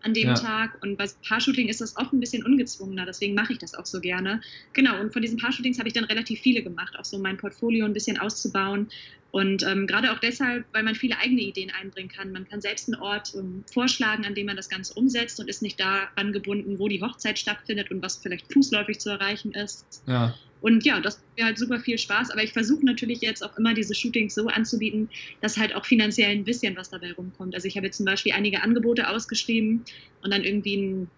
[0.01, 0.35] an dem ja.
[0.35, 3.85] Tag und bei Paar-Shooting ist das oft ein bisschen ungezwungener, deswegen mache ich das auch
[3.85, 4.41] so gerne.
[4.73, 7.85] Genau, und von diesen Paar-Shootings habe ich dann relativ viele gemacht, auch so mein Portfolio
[7.85, 8.89] ein bisschen auszubauen
[9.31, 12.33] und ähm, gerade auch deshalb, weil man viele eigene Ideen einbringen kann.
[12.33, 15.61] Man kann selbst einen Ort ähm, vorschlagen, an dem man das Ganze umsetzt und ist
[15.61, 20.03] nicht daran gebunden, wo die Hochzeit stattfindet und was vielleicht fußläufig zu erreichen ist.
[20.07, 20.35] Ja.
[20.61, 22.31] Und ja, das macht mir halt super viel Spaß.
[22.31, 25.09] Aber ich versuche natürlich jetzt auch immer diese Shootings so anzubieten,
[25.40, 27.55] dass halt auch finanziell ein bisschen was dabei rumkommt.
[27.55, 29.85] Also ich habe jetzt zum Beispiel einige Angebote ausgeschrieben
[30.23, 31.11] und dann irgendwie einen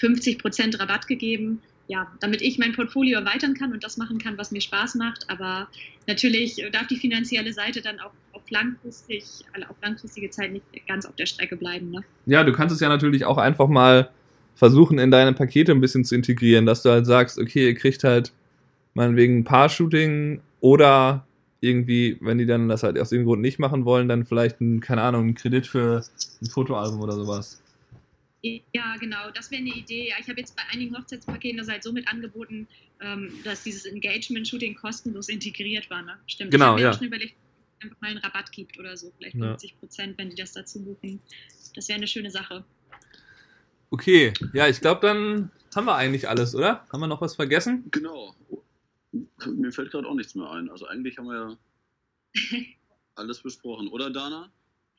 [0.00, 4.50] 50% Rabatt gegeben ja, damit ich mein Portfolio erweitern kann und das machen kann, was
[4.50, 5.28] mir Spaß macht.
[5.28, 5.68] Aber
[6.06, 9.24] natürlich darf die finanzielle Seite dann auch auf, langfristig,
[9.68, 11.90] auf langfristige Zeit nicht ganz auf der Strecke bleiben.
[11.90, 12.04] Ne?
[12.26, 14.10] Ja, du kannst es ja natürlich auch einfach mal
[14.54, 18.04] versuchen, in deine Pakete ein bisschen zu integrieren, dass du halt sagst, okay, ihr kriegt
[18.04, 18.32] halt
[18.96, 21.26] meinetwegen ein Paar-Shooting oder
[21.60, 24.80] irgendwie, wenn die dann das halt aus dem Grund nicht machen wollen, dann vielleicht ein,
[24.80, 26.02] keine Ahnung, einen Kredit für
[26.40, 27.62] ein Fotoalbum oder sowas.
[28.42, 30.12] Ja, genau, das wäre eine Idee.
[30.18, 32.68] ich habe jetzt bei einigen Hochzeitspaketen das halt so mit angeboten,
[33.02, 36.02] ähm, dass dieses Engagement-Shooting kostenlos integriert war.
[36.02, 36.16] Ne?
[36.26, 36.52] Stimmt.
[36.52, 36.88] Genau, ich ja.
[36.88, 37.34] mir schon überlegt,
[37.80, 40.18] einfach mal einen Rabatt gibt oder so, vielleicht 50 Prozent, ja.
[40.18, 41.20] wenn die das dazu buchen.
[41.74, 42.64] Das wäre eine schöne Sache.
[43.90, 46.86] Okay, ja, ich glaube, dann haben wir eigentlich alles, oder?
[46.90, 47.84] Haben wir noch was vergessen?
[47.90, 48.34] Genau.
[49.12, 50.70] Mir fällt gerade auch nichts mehr ein.
[50.70, 51.58] Also eigentlich haben wir ja
[53.14, 54.52] alles besprochen, oder Dana?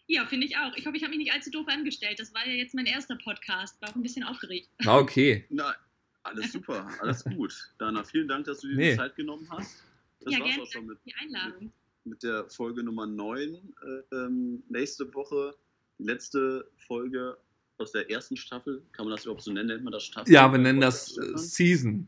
[0.08, 0.74] Ja, finde ich auch.
[0.76, 2.20] Ich hoffe, ich habe mich nicht allzu doof angestellt.
[2.20, 3.82] Das war ja jetzt mein erster Podcast.
[3.82, 4.70] War auch ein bisschen aufgeregt.
[4.80, 5.46] Na, okay.
[5.50, 5.76] Na,
[6.24, 7.54] alles super, alles gut.
[7.78, 8.92] Dana, vielen Dank, dass du dir nee.
[8.92, 9.84] die Zeit genommen hast.
[10.22, 11.64] Das ja, war's auch schon mit, die Einladung.
[11.64, 11.72] Mit,
[12.06, 13.54] mit, der Folge Nummer 9.
[13.54, 15.56] Äh, ähm, nächste Woche
[16.00, 17.38] die letzte Folge
[17.78, 18.84] aus der ersten Staffel.
[18.92, 19.68] Kann man das überhaupt so nennen?
[19.68, 20.32] Nennt man das Staffel?
[20.32, 22.08] Ja, wir nennen das äh, Season.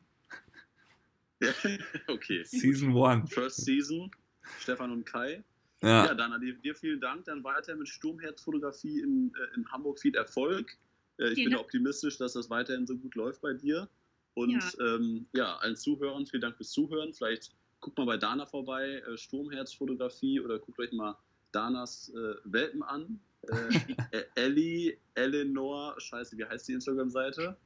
[1.39, 1.51] Ja,
[2.07, 2.43] okay.
[2.43, 3.33] Season 1.
[3.33, 4.11] First Season.
[4.59, 5.43] Stefan und Kai.
[5.81, 7.25] Ja, ja Dana, dir, dir, vielen Dank.
[7.25, 10.77] Dann weiter mit Sturmherzfotografie in, äh, in Hamburg viel Erfolg.
[11.17, 11.65] Äh, ich vielen bin Dank.
[11.65, 13.87] optimistisch, dass das weiterhin so gut läuft bei dir.
[14.33, 14.95] Und ja.
[14.95, 17.13] Ähm, ja, allen Zuhörern vielen Dank fürs Zuhören.
[17.13, 21.17] Vielleicht guckt mal bei Dana vorbei, äh, Sturmherzfotografie oder guckt euch mal
[21.51, 23.19] Danas äh, Welpen an.
[23.43, 27.57] Äh, Ellie, Eleanor, scheiße, wie heißt die Instagram-Seite?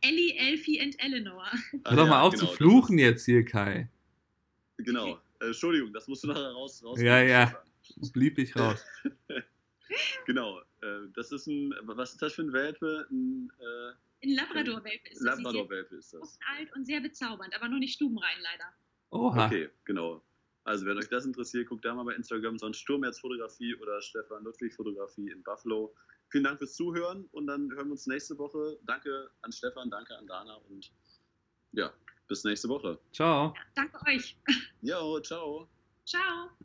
[0.00, 1.46] Ellie, Elfie and Eleanor.
[1.86, 3.88] Hör doch mal auf genau, zu fluchen jetzt hier, Kai.
[4.78, 5.18] Genau.
[5.40, 6.82] Äh, Entschuldigung, das musst du nachher raus.
[6.84, 7.62] raus ja, ja.
[8.12, 8.84] Blieb ich raus.
[10.26, 10.60] genau.
[10.82, 13.06] Äh, das ist ein, was ist das für ein Welpe?
[13.10, 15.38] Ein, äh, ein Labrador-Welpe ist das.
[15.38, 16.38] Labrador-Welpe ist das.
[16.56, 18.72] alt und sehr bezaubernd, aber noch nicht stubenrein leider.
[19.10, 19.46] Oha.
[19.46, 20.22] Okay, genau.
[20.64, 24.72] Also, wenn euch das interessiert, guckt da mal bei Instagram, sonst Sturmherzfotografie oder Stefan Ludwig
[24.74, 25.94] Fotografie in Buffalo.
[26.30, 28.78] Vielen Dank fürs Zuhören und dann hören wir uns nächste Woche.
[28.84, 30.92] Danke an Stefan, danke an Dana und
[31.72, 31.92] ja,
[32.28, 32.98] bis nächste Woche.
[33.12, 33.52] Ciao.
[33.54, 34.36] Ja, danke euch.
[34.82, 35.68] Jo, ciao.
[36.06, 36.50] Ciao.